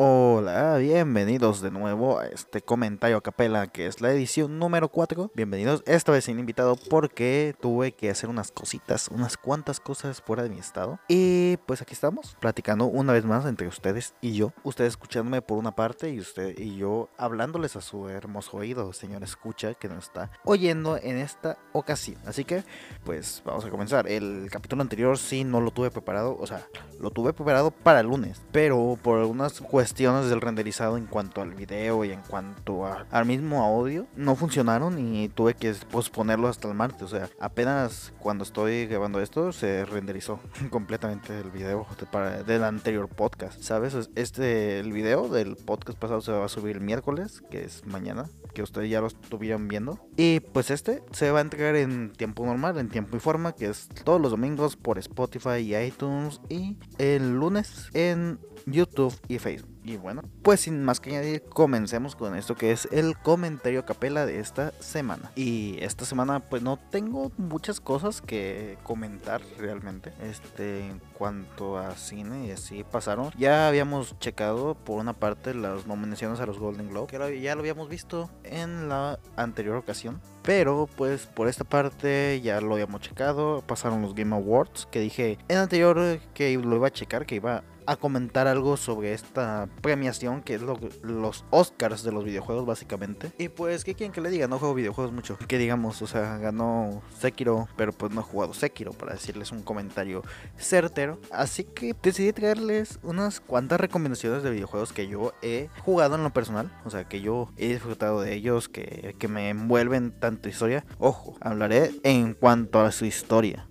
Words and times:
Oh. 0.00 0.27
Hola, 0.40 0.76
bienvenidos 0.76 1.62
de 1.62 1.72
nuevo 1.72 2.20
a 2.20 2.26
este 2.26 2.62
comentario 2.62 3.16
a 3.16 3.20
capela 3.20 3.66
que 3.66 3.86
es 3.86 4.00
la 4.00 4.12
edición 4.12 4.60
número 4.60 4.88
4. 4.88 5.32
Bienvenidos, 5.34 5.82
esta 5.84 6.12
vez 6.12 6.26
sin 6.26 6.38
invitado 6.38 6.76
porque 6.88 7.56
tuve 7.60 7.90
que 7.90 8.08
hacer 8.08 8.30
unas 8.30 8.52
cositas, 8.52 9.08
unas 9.08 9.36
cuantas 9.36 9.80
cosas 9.80 10.22
fuera 10.22 10.44
de 10.44 10.50
mi 10.50 10.60
estado. 10.60 11.00
Y 11.08 11.56
pues 11.66 11.82
aquí 11.82 11.92
estamos, 11.92 12.36
platicando 12.38 12.84
una 12.84 13.12
vez 13.12 13.24
más 13.24 13.46
entre 13.46 13.66
ustedes 13.66 14.14
y 14.20 14.34
yo. 14.34 14.52
Ustedes 14.62 14.90
escuchándome 14.90 15.42
por 15.42 15.58
una 15.58 15.74
parte 15.74 16.08
y 16.08 16.20
usted 16.20 16.56
y 16.56 16.76
yo 16.76 17.08
hablándoles 17.18 17.74
a 17.74 17.80
su 17.80 18.08
hermoso 18.08 18.58
oído, 18.58 18.92
señor 18.92 19.24
escucha, 19.24 19.74
que 19.74 19.88
nos 19.88 20.04
está 20.04 20.30
oyendo 20.44 20.98
en 20.98 21.16
esta 21.16 21.58
ocasión. 21.72 22.20
Así 22.26 22.44
que, 22.44 22.62
pues 23.04 23.42
vamos 23.44 23.64
a 23.64 23.70
comenzar. 23.70 24.06
El 24.06 24.46
capítulo 24.52 24.82
anterior 24.82 25.18
sí 25.18 25.42
no 25.42 25.60
lo 25.60 25.72
tuve 25.72 25.90
preparado, 25.90 26.36
o 26.38 26.46
sea, 26.46 26.64
lo 27.00 27.10
tuve 27.10 27.32
preparado 27.32 27.72
para 27.72 27.98
el 27.98 28.06
lunes, 28.06 28.40
pero 28.52 28.96
por 29.02 29.18
algunas 29.18 29.60
cuestiones 29.60 30.27
cuestiones 30.28 30.30
del 30.30 30.40
renderizado 30.40 30.96
en 30.96 31.06
cuanto 31.06 31.40
al 31.40 31.54
video 31.54 32.04
y 32.04 32.12
en 32.12 32.20
cuanto 32.22 32.84
al 32.86 33.26
mismo 33.26 33.62
audio 33.62 34.06
no 34.16 34.36
funcionaron 34.36 34.98
y 34.98 35.28
tuve 35.28 35.54
que 35.54 35.72
posponerlo 35.90 36.48
hasta 36.48 36.68
el 36.68 36.74
martes. 36.74 37.02
O 37.02 37.08
sea, 37.08 37.28
apenas 37.40 38.12
cuando 38.18 38.44
estoy 38.44 38.86
grabando 38.86 39.20
esto 39.20 39.52
se 39.52 39.84
renderizó 39.84 40.40
completamente 40.70 41.38
el 41.38 41.50
video 41.50 41.86
para, 42.10 42.42
del 42.42 42.64
anterior 42.64 43.08
podcast. 43.08 43.60
¿Sabes? 43.62 44.10
Este, 44.14 44.80
el 44.80 44.92
video 44.92 45.28
del 45.28 45.56
podcast 45.56 45.98
pasado 45.98 46.20
se 46.20 46.32
va 46.32 46.44
a 46.44 46.48
subir 46.48 46.76
el 46.76 46.82
miércoles, 46.82 47.42
que 47.50 47.64
es 47.64 47.84
mañana, 47.86 48.28
que 48.54 48.62
ustedes 48.62 48.90
ya 48.90 49.00
lo 49.00 49.06
estuvieron 49.06 49.68
viendo. 49.68 49.98
Y 50.16 50.40
pues 50.40 50.70
este 50.70 51.02
se 51.12 51.30
va 51.30 51.38
a 51.38 51.42
entregar 51.42 51.76
en 51.76 52.12
tiempo 52.12 52.44
normal, 52.44 52.78
en 52.78 52.88
tiempo 52.88 53.16
y 53.16 53.20
forma, 53.20 53.52
que 53.54 53.66
es 53.66 53.88
todos 54.04 54.20
los 54.20 54.30
domingos 54.30 54.76
por 54.76 54.98
Spotify 54.98 55.58
y 55.60 55.76
iTunes 55.76 56.40
y 56.48 56.76
el 56.98 57.34
lunes 57.34 57.88
en 57.94 58.38
YouTube 58.66 59.14
y 59.28 59.38
Facebook. 59.38 59.78
Y 59.84 59.96
bueno, 59.96 60.22
pues 60.42 60.60
sin 60.60 60.84
más 60.84 61.00
que 61.00 61.10
añadir, 61.10 61.42
comencemos 61.44 62.14
con 62.14 62.36
esto 62.36 62.54
que 62.54 62.72
es 62.72 62.86
el 62.92 63.16
comentario 63.16 63.86
capela 63.86 64.26
de 64.26 64.38
esta 64.38 64.72
semana. 64.80 65.32
Y 65.34 65.78
esta 65.80 66.04
semana 66.04 66.40
pues 66.40 66.62
no 66.62 66.76
tengo 66.76 67.32
muchas 67.38 67.80
cosas 67.80 68.20
que 68.20 68.76
comentar 68.82 69.40
realmente. 69.56 70.12
Este, 70.20 70.80
en 70.80 71.00
cuanto 71.14 71.78
a 71.78 71.96
cine 71.96 72.48
y 72.48 72.50
así 72.50 72.84
pasaron. 72.84 73.30
Ya 73.38 73.66
habíamos 73.66 74.18
checado 74.18 74.74
por 74.74 75.00
una 75.00 75.14
parte 75.14 75.54
las 75.54 75.86
nominaciones 75.86 76.40
a 76.40 76.46
los 76.46 76.58
Golden 76.58 76.90
Globe, 76.90 77.06
que 77.06 77.40
ya 77.40 77.54
lo 77.54 77.60
habíamos 77.60 77.88
visto 77.88 78.30
en 78.44 78.90
la 78.90 79.18
anterior 79.36 79.76
ocasión. 79.76 80.20
Pero 80.42 80.88
pues 80.96 81.26
por 81.26 81.48
esta 81.48 81.64
parte 81.64 82.40
ya 82.42 82.60
lo 82.60 82.74
habíamos 82.74 83.00
checado. 83.00 83.62
Pasaron 83.66 84.02
los 84.02 84.14
Game 84.14 84.34
Awards, 84.34 84.86
que 84.90 85.00
dije 85.00 85.38
en 85.48 85.58
anterior 85.58 86.20
que 86.34 86.56
lo 86.56 86.76
iba 86.76 86.88
a 86.88 86.92
checar, 86.92 87.26
que 87.26 87.36
iba 87.36 87.64
a 87.88 87.96
comentar 87.96 88.46
algo 88.46 88.76
sobre 88.76 89.14
esta 89.14 89.66
premiación 89.80 90.42
que 90.42 90.54
es 90.54 90.60
lo, 90.60 90.78
los 91.02 91.46
Oscars 91.48 92.02
de 92.02 92.12
los 92.12 92.22
videojuegos 92.22 92.66
básicamente. 92.66 93.32
Y 93.38 93.48
pues, 93.48 93.82
¿qué 93.82 93.94
quieren 93.94 94.12
que 94.12 94.20
le 94.20 94.28
diga? 94.28 94.46
No 94.46 94.58
juego 94.58 94.74
videojuegos 94.74 95.10
mucho. 95.10 95.38
Que 95.48 95.56
digamos, 95.56 96.02
o 96.02 96.06
sea, 96.06 96.36
ganó 96.36 97.02
Sekiro, 97.18 97.66
pero 97.76 97.92
pues 97.92 98.12
no 98.12 98.20
he 98.20 98.24
jugado 98.24 98.52
Sekiro 98.52 98.92
para 98.92 99.14
decirles 99.14 99.52
un 99.52 99.62
comentario 99.62 100.22
certero. 100.58 101.18
Así 101.30 101.64
que 101.64 101.96
decidí 102.02 102.34
traerles 102.34 102.98
unas 103.02 103.40
cuantas 103.40 103.80
recomendaciones 103.80 104.42
de 104.42 104.50
videojuegos 104.50 104.92
que 104.92 105.08
yo 105.08 105.32
he 105.40 105.70
jugado 105.82 106.16
en 106.16 106.24
lo 106.24 106.30
personal. 106.30 106.70
O 106.84 106.90
sea, 106.90 107.04
que 107.04 107.22
yo 107.22 107.50
he 107.56 107.68
disfrutado 107.68 108.20
de 108.20 108.34
ellos, 108.34 108.68
que, 108.68 109.14
que 109.18 109.28
me 109.28 109.48
envuelven 109.48 110.12
tanto 110.12 110.50
historia. 110.50 110.84
Ojo, 110.98 111.36
hablaré 111.40 111.92
en 112.02 112.34
cuanto 112.34 112.80
a 112.80 112.92
su 112.92 113.06
historia. 113.06 113.67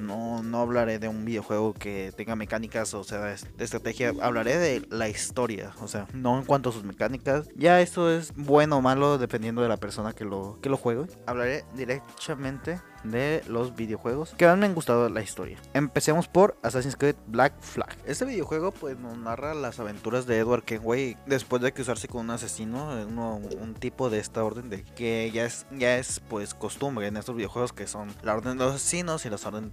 No, 0.00 0.42
no 0.42 0.60
hablaré 0.60 0.98
de 0.98 1.08
un 1.08 1.24
videojuego 1.24 1.74
que 1.74 2.12
tenga 2.16 2.36
mecánicas, 2.36 2.94
o 2.94 3.04
sea, 3.04 3.20
de 3.20 3.64
estrategia. 3.64 4.12
Hablaré 4.20 4.58
de 4.58 4.86
la 4.90 5.08
historia, 5.08 5.72
o 5.80 5.88
sea, 5.88 6.06
no 6.12 6.38
en 6.38 6.44
cuanto 6.44 6.70
a 6.70 6.72
sus 6.72 6.84
mecánicas. 6.84 7.48
Ya 7.54 7.80
esto 7.80 8.10
es 8.10 8.32
bueno 8.34 8.78
o 8.78 8.82
malo 8.82 9.18
dependiendo 9.18 9.62
de 9.62 9.68
la 9.68 9.76
persona 9.76 10.12
que 10.12 10.24
lo, 10.24 10.58
que 10.60 10.68
lo 10.68 10.76
juegue. 10.76 11.06
Hablaré 11.26 11.64
directamente 11.74 12.80
de 13.04 13.42
los 13.46 13.74
videojuegos 13.74 14.34
que 14.36 14.46
más 14.46 14.58
me 14.58 14.66
han 14.66 14.74
gustado 14.74 15.08
la 15.08 15.22
historia. 15.22 15.58
Empecemos 15.74 16.28
por 16.28 16.56
Assassin's 16.62 16.96
Creed 16.96 17.16
Black 17.26 17.60
Flag. 17.60 17.96
Este 18.06 18.24
videojuego 18.24 18.72
pues 18.72 18.98
nos 18.98 19.16
narra 19.18 19.54
las 19.54 19.80
aventuras 19.80 20.26
de 20.26 20.38
Edward 20.38 20.64
Kenway 20.64 21.16
después 21.26 21.62
de 21.62 21.72
cruzarse 21.72 22.08
con 22.08 22.22
un 22.22 22.30
asesino, 22.30 22.90
un 22.90 23.74
tipo 23.74 24.10
de 24.10 24.18
esta 24.18 24.44
orden 24.44 24.70
de 24.70 24.84
que 24.84 25.30
ya 25.32 25.44
es 25.44 25.66
ya 25.70 25.96
es 25.96 26.20
pues 26.28 26.54
costumbre 26.54 27.06
en 27.06 27.16
estos 27.16 27.36
videojuegos 27.36 27.72
que 27.72 27.86
son 27.86 28.08
la 28.22 28.34
orden 28.34 28.58
de 28.58 28.64
los 28.64 28.74
asesinos 28.76 29.24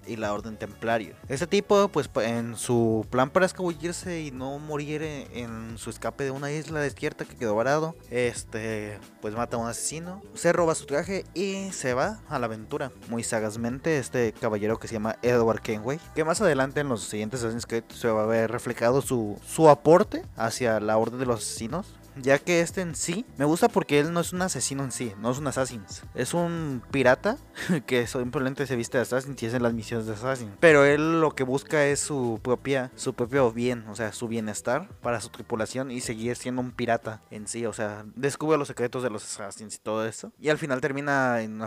y 0.06 0.16
la 0.16 0.34
orden 0.34 0.58
templario. 0.58 1.16
Este 1.28 1.48
tipo 1.48 1.88
pues 1.90 2.10
en 2.16 2.56
su 2.56 3.06
plan 3.10 3.30
para 3.30 3.46
escabullirse 3.46 4.22
y 4.22 4.32
no 4.32 4.60
morir 4.60 5.02
en 5.02 5.78
su 5.78 5.90
escape 5.90 6.24
de 6.24 6.32
una 6.32 6.52
isla 6.52 6.80
desierta 6.80 7.26
que 7.26 7.36
quedó 7.36 7.56
varado, 7.56 7.96
este 8.10 9.00
pues 9.22 9.36
mata 9.36 9.58
a 9.58 9.60
un 9.60 9.68
asesino, 9.68 10.22
se 10.34 10.54
roba 10.54 10.76
su 10.76 10.86
traje 10.86 11.26
y 11.34 11.72
se 11.72 11.94
va 11.94 12.20
a 12.30 12.40
la 12.40 12.46
aventura 12.46 12.92
muy 13.10 13.17
sagazmente 13.24 13.98
este 13.98 14.34
caballero 14.34 14.80
que 14.80 14.88
se 14.88 14.94
llama 14.94 15.18
Edward 15.22 15.62
Kenway, 15.62 16.00
que 16.16 16.24
más 16.24 16.42
adelante 16.42 16.82
en 16.82 16.90
los 16.90 17.04
siguientes 17.04 17.42
Assassin's 17.42 17.66
Creed 17.66 17.84
se 17.90 18.08
va 18.10 18.24
a 18.24 18.26
ver 18.26 18.52
reflejado 18.52 19.02
su, 19.02 19.40
su 19.46 19.70
aporte 19.70 20.24
hacia 20.36 20.80
la 20.80 20.98
Orden 20.98 21.20
de 21.20 21.26
los 21.26 21.42
Asesinos 21.42 21.94
ya 22.22 22.40
que 22.40 22.62
este 22.62 22.82
en 22.82 22.96
sí 22.96 23.26
me 23.38 23.46
gusta 23.46 23.68
porque 23.68 24.00
él 24.00 24.14
no 24.14 24.20
es 24.20 24.34
un 24.34 24.42
asesino 24.42 24.84
en 24.84 24.92
sí, 24.92 25.14
no 25.20 25.32
es 25.32 25.38
un 25.38 25.48
assassin. 25.48 25.84
Es 26.16 26.34
un 26.34 26.82
pirata 26.92 27.38
que 27.86 28.08
simplemente 28.08 28.68
se 28.68 28.76
viste 28.76 28.98
de 28.98 29.04
assassin 29.04 29.36
y 29.40 29.46
hace 29.46 29.60
las 29.60 29.74
misiones 29.74 30.08
de 30.08 30.14
assassin. 30.14 30.52
Pero 30.60 30.86
él 30.86 31.22
lo 31.22 31.32
que 31.32 31.44
busca 31.44 31.86
es 31.86 32.00
su 32.00 32.40
propia, 32.42 32.92
su 32.96 33.14
propio 33.14 33.52
bien, 33.52 33.86
o 33.88 33.96
sea, 33.96 34.12
su 34.12 34.28
bienestar 34.28 34.90
para 35.02 35.22
su 35.22 35.30
tripulación 35.30 35.92
y 35.92 36.02
seguir 36.02 36.36
siendo 36.36 36.62
un 36.62 36.72
pirata 36.72 37.22
en 37.32 37.48
sí, 37.48 37.66
o 37.66 37.74
sea, 37.74 38.06
descubre 38.16 38.58
los 38.58 38.68
secretos 38.68 39.04
de 39.04 39.10
los 39.10 39.24
assassins 39.24 39.76
y 39.76 39.80
todo 39.80 40.06
eso. 40.06 40.32
Y 40.40 40.50
al 40.50 40.58
final 40.58 40.82
termina 40.82 41.42
en 41.42 41.58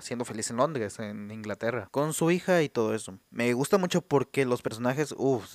siendo 0.00 0.24
feliz 0.24 0.50
en 0.50 0.56
Londres, 0.56 0.98
en 0.98 1.30
Inglaterra, 1.30 1.88
con 1.90 2.12
su 2.12 2.30
hija 2.30 2.62
y 2.62 2.68
todo 2.68 2.94
eso. 2.94 3.18
Me 3.30 3.52
gusta 3.52 3.78
mucho 3.78 4.02
porque 4.02 4.44
los 4.44 4.62
personajes, 4.62 5.14
uff, 5.16 5.54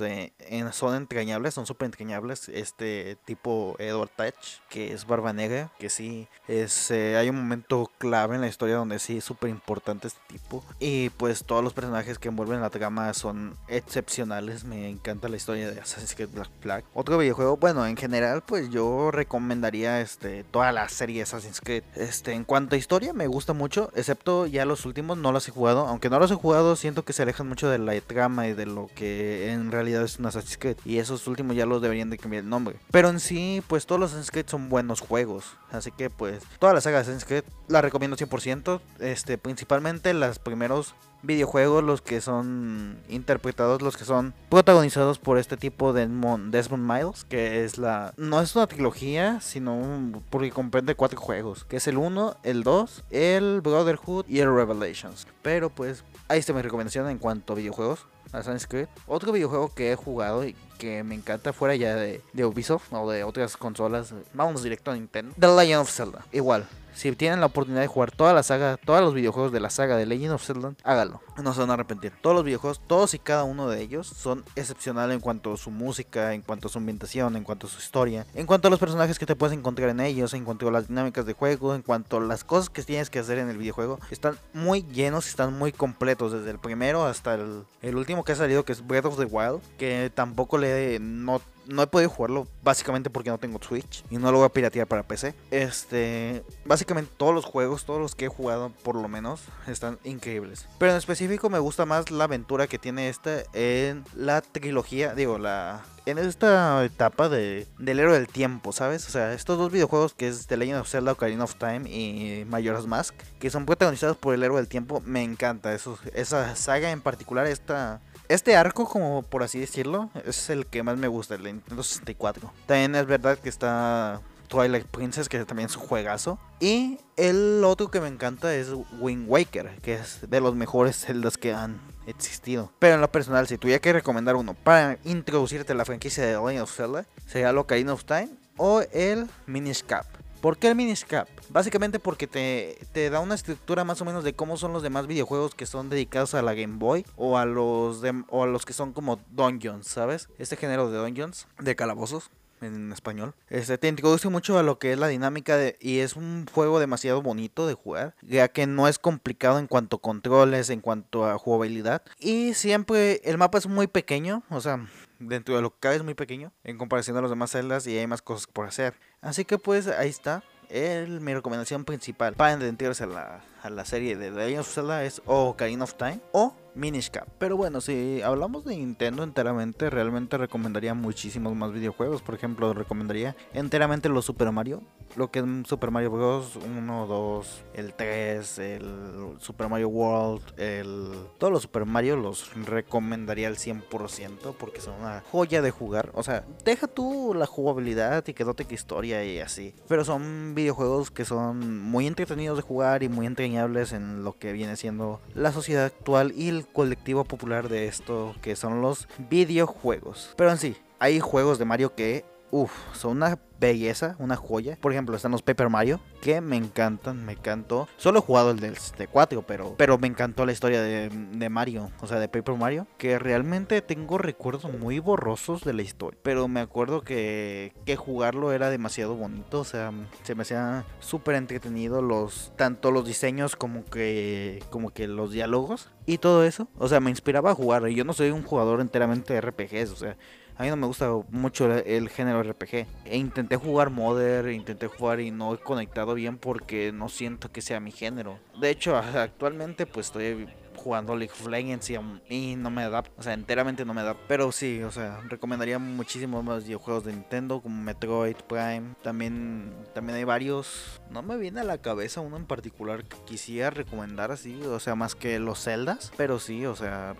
son 0.71 0.95
entrañables, 0.95 1.53
son 1.53 1.65
súper 1.65 1.87
entrañables. 1.87 2.49
Este 2.49 3.17
tipo 3.25 3.75
Edward 3.79 3.98
Touch, 4.07 4.59
que 4.69 4.93
es 4.93 5.05
Barba 5.05 5.33
Negra, 5.33 5.71
que 5.79 5.89
sí, 5.89 6.27
es, 6.47 6.91
eh, 6.91 7.17
hay 7.17 7.29
un 7.29 7.35
momento 7.35 7.89
clave 7.97 8.35
en 8.35 8.41
la 8.41 8.47
historia 8.47 8.75
donde 8.75 8.99
sí 8.99 9.17
es 9.17 9.23
súper 9.23 9.49
importante 9.49 10.07
este 10.07 10.19
tipo. 10.27 10.63
Y 10.79 11.09
pues 11.11 11.43
todos 11.43 11.63
los 11.63 11.73
personajes 11.73 12.17
que 12.17 12.29
envuelven 12.29 12.61
la 12.61 12.69
trama 12.69 13.13
son 13.13 13.57
excepcionales. 13.67 14.63
Me 14.63 14.89
encanta 14.89 15.29
la 15.29 15.38
historia 15.38 15.69
de 15.69 15.79
Assassin's 15.79 16.15
Creed 16.15 16.29
Black 16.33 16.49
Flag. 16.61 16.83
Otro 16.93 17.17
videojuego, 17.17 17.57
bueno, 17.57 17.85
en 17.85 17.97
general, 17.97 18.43
pues 18.45 18.69
yo 18.69 19.11
recomendaría 19.11 20.01
este, 20.01 20.43
toda 20.45 20.71
la 20.71 20.89
serie 20.89 21.21
Assassin's 21.21 21.61
Creed. 21.61 21.83
Este, 21.95 22.33
en 22.33 22.43
cuanto 22.43 22.75
a 22.75 22.77
historia, 22.77 23.13
me 23.13 23.27
gusta 23.27 23.53
mucho, 23.53 23.91
excepto 23.95 24.45
ya 24.45 24.65
los 24.65 24.85
últimos, 24.85 25.17
no 25.17 25.31
los 25.31 25.47
he 25.47 25.51
jugado. 25.51 25.88
Aunque 25.88 26.09
no 26.09 26.19
los 26.19 26.31
he 26.31 26.35
jugado, 26.35 26.75
siento 26.75 27.03
que 27.03 27.13
se 27.13 27.23
alejan 27.23 27.47
mucho 27.47 27.69
de 27.69 27.77
la 27.77 27.99
trama 28.01 28.47
y 28.47 28.53
de 28.53 28.65
lo 28.65 28.89
que 28.95 29.51
en 29.51 29.71
realidad 29.71 30.03
es 30.03 30.19
un 30.19 30.25
Assassin's 30.25 30.57
Creed. 30.57 30.77
Y 30.85 30.97
esos 30.97 31.27
últimos 31.27 31.55
ya 31.55 31.65
los 31.65 31.81
deberían 31.81 32.09
de 32.09 32.17
cambiar 32.17 32.43
el 32.43 32.49
nombre. 32.49 32.75
Pero 32.91 33.09
en 33.09 33.19
sí, 33.19 33.63
pues 33.67 33.85
todos 33.89 34.00
los 34.00 34.11
Assassin's 34.11 34.29
Creed 34.29 34.45
son 34.47 34.69
buenos 34.69 35.00
juegos. 35.00 35.57
Así 35.72 35.91
que 35.91 36.11
pues 36.11 36.44
toda 36.59 36.75
la 36.75 36.79
saga 36.79 36.97
de 36.97 37.01
Assassin's 37.01 37.25
Creed 37.25 37.44
la 37.67 37.81
recomiendo 37.81 38.16
100%. 38.16 38.79
Este, 39.00 39.39
principalmente 39.39 40.13
los 40.13 40.38
primeros 40.38 40.94
videojuegos, 41.22 41.84
los 41.84 42.02
que 42.02 42.22
son 42.22 42.97
interpretados, 43.09 43.81
los 43.81 43.97
que 43.97 44.06
son 44.06 44.34
protagonizados 44.50 45.19
por 45.19 45.38
este 45.38 45.57
tipo 45.57 45.94
de 45.94 46.07
Desmond, 46.07 46.91
Miles, 46.91 47.25
que 47.25 47.63
es 47.63 47.78
la... 47.78 48.13
No 48.18 48.41
es 48.41 48.56
una 48.56 48.68
trilogía, 48.68 49.40
sino 49.41 50.22
porque 50.30 50.52
comprende 50.52 50.96
cuatro 50.96 51.19
juegos, 51.19 51.66
que 51.66 51.78
es 51.78 51.88
el 51.88 51.97
1, 51.97 52.38
el 52.44 52.63
2, 52.63 53.03
el 53.12 53.62
Brotherhood 53.62 54.25
y 54.28 54.40
el 54.40 54.53
Revelations. 54.53 55.28
Pero 55.41 55.69
pues 55.69 56.03
ahí 56.28 56.40
está 56.40 56.53
mi 56.53 56.62
recomendación 56.62 57.09
en 57.09 57.18
cuanto 57.18 57.53
a 57.53 57.56
videojuegos. 57.57 58.06
Assassin's 58.31 58.68
Creed. 58.68 58.88
Otro 59.07 59.31
videojuego 59.31 59.74
que 59.74 59.91
he 59.91 59.96
jugado 59.96 60.46
y 60.46 60.56
que 60.78 61.03
me 61.03 61.16
encanta 61.16 61.51
fuera 61.51 61.75
ya 61.75 61.96
de, 61.96 62.22
de 62.34 62.46
Ubisoft 62.46 62.94
o 62.94 63.09
de 63.09 63.24
otras 63.24 63.57
consolas, 63.57 64.13
vamos 64.33 64.63
directo 64.63 64.92
a 64.92 64.94
Nintendo. 64.94 65.33
The 65.39 65.48
Legend 65.48 65.81
of 65.81 65.92
Zelda. 65.92 66.25
Igual, 66.31 66.68
si 67.00 67.10
tienen 67.13 67.40
la 67.40 67.46
oportunidad 67.46 67.81
de 67.81 67.88
jugar 67.88 68.12
toda 68.12 68.34
la 68.34 68.44
saga, 68.44 68.75
todos 68.75 69.00
los 69.00 69.13
videojuegos 69.13 69.54
de 69.54 69.62
la 69.62 69.69
saga 69.69 69.96
de 69.96 70.06
Legend 70.06 70.34
of 70.34 70.46
Zelda, 70.46 70.74
hágalo. 70.84 71.22
No 71.42 71.54
se 71.54 71.62
van 71.62 71.69
a 71.69 71.75
arrepentir. 71.75 72.12
Todos 72.22 72.36
los 72.36 72.44
videojuegos, 72.44 72.81
todos 72.86 73.13
y 73.13 73.19
cada 73.19 73.46
uno 73.46 73.69
de 73.69 73.81
ellos 73.81 74.06
son 74.06 74.44
excepcionales 74.57 75.16
en 75.16 75.22
cuanto 75.22 75.54
a 75.54 75.57
su 75.57 75.72
música, 75.72 76.34
en 76.34 76.42
cuanto 76.42 76.68
a 76.68 76.72
su 76.72 76.78
ambientación, 76.78 77.38
en 77.38 77.46
cuanto 77.46 77.68
a 77.68 77.69
su 77.69 77.80
historia, 77.80 78.25
en 78.34 78.46
cuanto 78.46 78.68
a 78.68 78.72
los 78.72 78.81
personajes 78.81 79.18
que 79.18 79.25
te 79.25 79.38
puedes 79.38 79.57
encontrar 79.57 79.90
en 79.90 80.01
ellos, 80.01 80.34
en 80.34 80.44
cuanto 80.44 80.68
a 80.68 80.72
las 80.72 80.90
dinámicas 80.90 81.25
de 81.25 81.31
juego, 81.31 81.74
en 81.74 81.84
cuanto 81.84 82.18
a 82.18 82.19
las 82.19 82.44
cosas 82.44 82.69
que 82.69 82.84
tienes 82.84 83.10
que 83.10 83.19
hacer 83.19 83.38
en 83.38 83.50
el 83.50 83.57
videojuego. 83.57 84.00
Están 84.12 84.38
muy 84.54 84.84
llenos, 84.84 85.25
están 85.25 85.57
muy 85.57 85.72
completos, 85.72 86.34
desde 86.34 86.51
el 86.51 86.60
primero 86.60 87.06
hasta 87.06 87.36
el, 87.36 87.63
el 87.81 87.96
último 87.96 88.25
que 88.25 88.34
ha 88.34 88.36
salido, 88.36 88.66
que 88.66 88.74
es 88.74 88.86
Breath 88.86 89.06
of 89.06 89.18
the 89.18 89.24
Wild, 89.24 89.62
que 89.78 90.12
tampoco 90.13 90.57
le 90.57 91.00
no 91.00 91.40
no 91.69 91.83
he 91.83 91.88
podido 91.88 92.10
jugarlo 92.10 92.48
básicamente 92.63 93.10
porque 93.10 93.30
no 93.30 93.38
tengo 93.38 93.60
Switch 93.62 94.04
y 94.10 94.18
no 94.18 94.31
lo 94.31 94.39
voy 94.39 94.45
a 94.45 94.50
piratear 94.50 94.88
para 94.88 95.04
PC. 95.04 95.33
Este, 95.51 96.44
básicamente 96.66 97.12
todos 97.16 97.33
los 97.33 97.45
juegos, 97.45 97.86
todos 97.86 98.01
los 98.01 98.16
que 98.16 98.25
he 98.25 98.30
jugado 98.30 98.71
por 98.83 98.95
lo 98.95 99.07
menos, 99.07 99.42
están 99.68 100.00
increíbles. 100.04 100.68
Pero 100.77 100.92
en 100.92 100.98
específico 100.98 101.50
me 101.50 101.60
gusta 101.60 101.86
más 101.86 102.12
la 102.12 102.25
aventura 102.25 102.68
que 102.68 102.80
tiene 102.80 103.10
esta 103.10 103.44
en 103.54 104.04
la 104.16 104.42
trilogía, 104.42 105.13
digo, 105.13 105.38
la 105.38 105.83
en 106.06 106.18
esta 106.18 106.83
etapa 106.83 107.30
de, 107.30 107.68
del 107.77 108.00
héroe 108.00 108.15
del 108.15 108.27
tiempo, 108.27 108.72
¿sabes? 108.72 109.07
O 109.07 109.12
sea, 109.12 109.33
estos 109.33 109.57
dos 109.57 109.72
videojuegos 109.72 110.13
que 110.13 110.27
es 110.27 110.48
The 110.48 110.57
Legend 110.57 110.81
of 110.81 110.89
Zelda 110.89 111.12
Ocarina 111.12 111.44
of 111.44 111.56
Time 111.56 111.89
y 111.89 112.45
Majora's 112.45 112.88
Mask, 112.88 113.13
que 113.39 113.50
son 113.50 113.65
protagonizados 113.65 114.18
por 114.18 114.33
el 114.33 114.44
héroe 114.44 114.57
del 114.57 114.68
tiempo, 114.68 115.01
me 115.06 115.24
encanta. 115.24 115.74
Eso, 115.74 116.00
esa 116.13 116.56
saga 116.56 116.92
en 116.92 117.01
particular, 117.01 117.45
esta, 117.45 118.01
este 118.29 118.55
arco, 118.55 118.87
como 118.87 119.23
por 119.23 119.43
así 119.43 119.59
decirlo, 119.59 120.09
es 120.25 120.49
el 120.49 120.67
que 120.67 120.83
más 120.83 120.97
me 120.97 121.07
gusta, 121.07 121.35
el 121.35 121.43
de 121.43 121.53
Nintendo 121.53 121.83
64. 121.83 122.53
También 122.67 122.95
es 122.95 123.05
verdad 123.05 123.37
que 123.37 123.49
está 123.49 124.21
Twilight 124.47 124.85
Princess, 124.85 125.27
que 125.27 125.43
también 125.45 125.67
es 125.67 125.75
un 125.75 125.83
juegazo. 125.83 126.39
Y 126.59 126.99
el 127.17 127.63
otro 127.63 127.89
que 127.89 127.99
me 127.99 128.07
encanta 128.07 128.53
es 128.53 128.69
Wind 128.99 129.25
Waker, 129.27 129.79
que 129.81 129.95
es 129.95 130.29
de 130.29 130.41
los 130.41 130.55
mejores 130.55 130.95
celdas 130.95 131.37
que 131.37 131.53
han 131.53 131.81
existido. 132.05 132.71
Pero 132.79 132.95
en 132.95 133.01
lo 133.01 133.11
personal, 133.11 133.47
si 133.47 133.57
tuviera 133.57 133.79
que 133.79 133.93
recomendar 133.93 134.35
uno 134.35 134.53
para 134.53 134.97
introducirte 135.05 135.73
a 135.73 135.75
la 135.75 135.85
franquicia 135.85 136.23
de 136.23 136.33
The 136.33 136.39
Legend 136.39 136.61
of 136.61 136.75
Zelda, 136.75 137.05
sería 137.25 137.49
el 137.49 137.57
Ocarina 137.57 137.93
of 137.93 138.05
Time 138.05 138.29
o 138.57 138.81
el 138.91 139.27
Minish 139.47 139.83
Cap. 139.83 140.05
¿Por 140.41 140.57
qué 140.57 140.69
el 140.69 140.75
Minish 140.75 141.05
Cap? 141.05 141.27
Básicamente 141.50 142.00
porque 142.00 142.28
te, 142.28 142.78
te, 142.92 143.10
da 143.10 143.19
una 143.19 143.36
estructura 143.36 143.84
más 143.84 144.01
o 144.01 144.06
menos 144.06 144.24
de 144.24 144.34
cómo 144.34 144.57
son 144.57 144.74
los 144.74 144.84
demás 144.84 145.07
videojuegos 145.07 145.56
que 145.56 145.66
son 145.66 145.90
dedicados 145.90 146.34
a 146.34 146.42
la 146.42 146.54
Game 146.54 146.78
Boy 146.78 147.06
o 147.16 147.38
a 147.38 147.46
los, 147.46 148.01
o 148.30 148.44
a 148.44 148.48
los 148.48 148.66
que 148.66 148.74
son 148.74 148.94
como 148.94 149.19
dungeons, 149.31 149.88
¿sabes? 149.88 150.30
Este 150.38 150.56
género 150.56 150.92
de 150.92 150.98
dungeons, 151.00 151.48
de 151.60 151.75
calabozos 151.75 152.30
en 152.62 152.92
español. 152.92 153.34
Este 153.50 153.78
te 153.78 153.88
introduce 153.88 154.30
mucho 154.30 154.57
a 154.57 154.63
lo 154.63 154.80
que 154.80 154.92
es 154.94 155.00
la 155.00 155.07
dinámica 155.07 155.57
de, 155.57 155.78
y 155.80 156.00
es 156.00 156.16
un 156.16 156.46
juego 156.54 156.80
demasiado 156.80 157.22
bonito 157.22 157.68
de 157.68 157.74
jugar, 157.74 158.16
ya 158.22 158.48
que 158.50 158.68
no 158.68 158.88
es 158.88 159.00
complicado 159.00 159.60
en 159.60 159.68
cuanto 159.68 159.98
a 159.98 160.01
controles, 160.01 160.69
en 160.69 160.81
cuanto 160.81 161.25
a 161.25 161.38
jugabilidad 161.38 162.04
y 162.19 162.54
siempre 162.54 163.22
el 163.24 163.38
mapa 163.38 163.57
es 163.57 163.68
muy 163.68 163.88
pequeño, 163.88 164.44
o 164.50 164.62
sea, 164.62 164.88
dentro 165.19 165.56
de 165.56 165.62
lo 165.62 165.71
que 165.71 165.80
cabe 165.80 165.95
es 165.98 166.04
muy 166.04 166.13
pequeño 166.16 166.51
en 166.63 166.77
comparación 166.77 167.18
a 167.18 167.21
los 167.21 167.30
demás 167.30 167.51
celdas 167.51 167.86
y 167.88 167.98
hay 167.98 168.07
más 168.07 168.21
cosas 168.21 168.48
por 168.48 168.66
hacer. 168.68 168.95
Así 169.21 169.45
que 169.45 169.57
pues 169.57 169.88
ahí 169.88 170.10
está. 170.10 170.44
Mi 170.71 171.33
recomendación 171.33 171.83
principal 171.83 172.36
para 172.36 172.54
adentrarse 172.54 173.04
a 173.04 173.07
la, 173.07 173.44
la 173.69 173.86
serie 173.86 174.16
de 174.16 174.31
The 174.31 174.60
of 174.60 174.71
Zelda 174.71 175.04
es 175.04 175.19
Ocarina 175.25 175.83
of 175.83 175.95
Time 175.95 176.19
o 176.31 176.54
Minish 176.75 177.12
Cap. 177.12 177.27
Pero 177.38 177.57
bueno, 177.57 177.81
si 177.81 178.21
hablamos 178.21 178.63
de 178.63 178.77
Nintendo 178.77 179.24
enteramente, 179.24 179.89
realmente 179.89 180.38
recomendaría 180.38 180.94
muchísimos 180.94 181.56
más 181.56 181.74
videojuegos. 181.74 182.21
Por 182.21 182.36
ejemplo, 182.36 182.74
recomendaría 182.74 183.36
enteramente 183.54 184.10
los 184.10 184.25
Super 184.25 184.51
Mario. 184.51 184.81
Lo 185.16 185.31
que 185.31 185.39
es 185.39 185.45
Super 185.68 185.92
Mario 185.92 186.12
Bros. 186.12 186.56
1, 186.56 187.07
2, 187.07 187.63
el 187.74 187.94
3, 187.94 188.60
el 188.60 189.36
Super 189.39 189.68
Mario 189.68 189.89
World, 189.89 190.44
el... 190.57 191.12
Todos 191.38 191.51
los 191.51 191.63
Super 191.63 191.86
Mario 191.86 192.16
los 192.16 192.54
recomendaría 192.66 193.48
al 193.48 193.57
100% 193.57 194.56
porque 194.57 194.81
son 194.81 195.01
una 195.01 195.24
joya 195.31 195.62
de 195.62 195.72
jugar. 195.72 196.12
O 196.13 196.24
sea, 196.24 196.45
deja 196.63 196.88
tú 196.88 197.33
la 197.36 197.45
jugabilidad 197.45 198.25
y 198.27 198.33
que 198.33 198.45
no 198.45 198.54
te 198.54 198.65
historia 198.74 199.24
y 199.24 199.39
así. 199.39 199.74
Pero 199.88 200.06
son 200.06 200.54
videojuegos 200.56 201.12
que 201.12 201.25
son 201.25 201.81
muy 201.81 202.07
entretenidos 202.07 202.57
de 202.57 202.62
jugar 202.62 203.04
y 203.04 203.10
muy 203.10 203.25
entrañables 203.25 203.92
en 203.94 204.24
lo 204.24 204.38
que 204.38 204.54
viene 204.54 204.75
siendo 204.75 205.22
la 205.33 205.51
sociedad 205.51 205.86
actual 205.86 206.33
y 206.36 206.50
colectivo 206.67 207.23
popular 207.23 207.69
de 207.69 207.88
esto 207.88 208.35
que 208.41 208.56
son 208.56 208.81
los 208.81 209.07
videojuegos. 209.29 210.33
Pero 210.38 210.51
en 210.51 210.57
sí, 210.57 210.77
hay 211.00 211.19
juegos 211.19 211.59
de 211.59 211.65
Mario 211.65 211.95
que, 211.95 212.25
uff, 212.51 212.72
son 212.94 213.18
una 213.18 213.40
belleza, 213.60 214.16
una 214.19 214.36
joya. 214.36 214.78
Por 214.80 214.92
ejemplo, 214.92 215.16
están 215.16 215.31
los 215.31 215.42
Paper 215.42 215.69
Mario, 215.69 216.00
que 216.22 216.42
me 216.42 216.56
encantan, 216.56 217.25
me 217.25 217.34
encantó. 217.34 217.88
Solo 217.98 218.19
he 218.19 218.22
jugado 218.22 218.51
el 218.51 218.60
del 218.60 218.78
4, 219.12 219.44
pero, 219.46 219.75
pero 219.78 219.98
me 219.98 220.07
encantó 220.07 220.46
la 220.46 220.51
historia 220.51 220.81
de, 220.81 221.10
de, 221.10 221.50
Mario, 221.50 221.92
o 222.01 222.07
sea, 222.07 222.19
de 222.19 222.30
Paper 222.30 222.56
Mario, 222.56 222.88
que 222.98 223.19
realmente 223.19 223.81
tengo 223.81 224.18
recuerdos 224.18 224.66
muy 224.72 225.00
borrosos 225.00 225.63
de 225.63 225.74
la 225.74 225.81
historia. 225.81 226.19
Pero 226.24 226.48
me 226.48 226.62
acuerdo 226.62 227.01
que, 227.01 227.74
que 227.86 227.96
jugarlo 227.96 228.51
era 228.51 228.69
demasiado 228.69 229.16
bonito, 229.16 229.62
o 229.62 229.66
sea, 229.66 229.92
se 230.24 230.36
me 230.36 230.44
hacía 230.44 230.86
súper 231.00 231.36
entretenido 231.36 232.01
los, 232.01 232.54
tanto 232.56 232.92
los 232.92 233.06
diseños 233.06 233.56
como 233.56 233.86
que, 233.86 234.63
como 234.69 234.92
que 234.92 235.07
los 235.07 235.31
diálogos 235.31 235.90
y 236.06 236.18
todo 236.18 236.44
eso. 236.44 236.68
O 236.78 236.88
sea, 236.88 237.00
me 237.00 237.10
inspiraba 237.10 237.51
a 237.51 237.56
jugar. 237.56 237.88
Y 237.90 237.96
yo 237.96 238.04
no 238.04 238.13
soy 238.13 238.31
un 238.31 238.44
jugador 238.44 238.81
enteramente 238.81 239.34
de 239.34 239.42
RPGs, 239.42 239.92
o 239.92 239.96
sea, 239.96 240.18
a 240.59 240.63
mí 240.63 240.69
no 240.69 240.75
me 240.75 240.88
gusta 240.88 241.09
mucho 241.29 241.73
el, 241.73 242.09
género 242.09 242.44
RPG. 242.44 242.85
E 243.06 243.17
intenté 243.17 243.56
jugar 243.56 243.91
Modern, 243.91 244.51
intenté 244.51 244.88
jugar 244.88 245.21
y 245.21 245.31
no 245.31 245.53
he 245.53 245.57
conectado 245.57 246.15
bien 246.15 246.38
porque 246.38 246.91
no 246.91 247.07
siento 247.07 247.50
que 247.50 247.61
sea 247.61 247.79
mi 247.79 247.91
género. 247.91 248.38
De 248.59 248.69
hecho, 248.69 248.97
actualmente 248.97 249.85
pues 249.85 250.07
estoy 250.07 250.50
jugando 250.79 251.15
League 251.15 251.33
of 251.33 251.47
Legends 251.47 251.91
y, 252.29 252.55
no 252.55 252.71
me 252.71 252.89
da, 252.89 253.03
o 253.17 253.23
sea, 253.23 253.33
enteramente 253.33 253.85
no 253.85 253.93
me 253.93 254.03
da. 254.03 254.15
Pero 254.27 254.51
sí, 254.51 254.81
o 254.83 254.91
sea, 254.91 255.21
recomendaría 255.27 255.79
muchísimos 255.79 256.43
más 256.43 256.63
videojuegos 256.63 257.05
de 257.05 257.13
Nintendo 257.13 257.61
como 257.61 257.81
Metroid 257.81 258.37
Prime. 258.47 258.95
También, 259.03 259.73
también 259.93 260.17
hay 260.17 260.23
varios. 260.23 261.01
No 261.09 261.21
me 261.21 261.37
viene 261.37 261.61
a 261.61 261.63
la 261.63 261.79
cabeza 261.79 262.21
uno 262.21 262.37
en 262.37 262.45
particular 262.45 263.05
que 263.05 263.17
quisiera 263.25 263.69
recomendar 263.69 264.31
así, 264.31 264.61
o 264.63 264.79
sea, 264.79 264.95
más 264.95 265.15
que 265.15 265.39
los 265.39 265.63
Zeldas. 265.63 266.11
Pero 266.17 266.39
sí, 266.39 266.65
o 266.65 266.75
sea, 266.75 267.15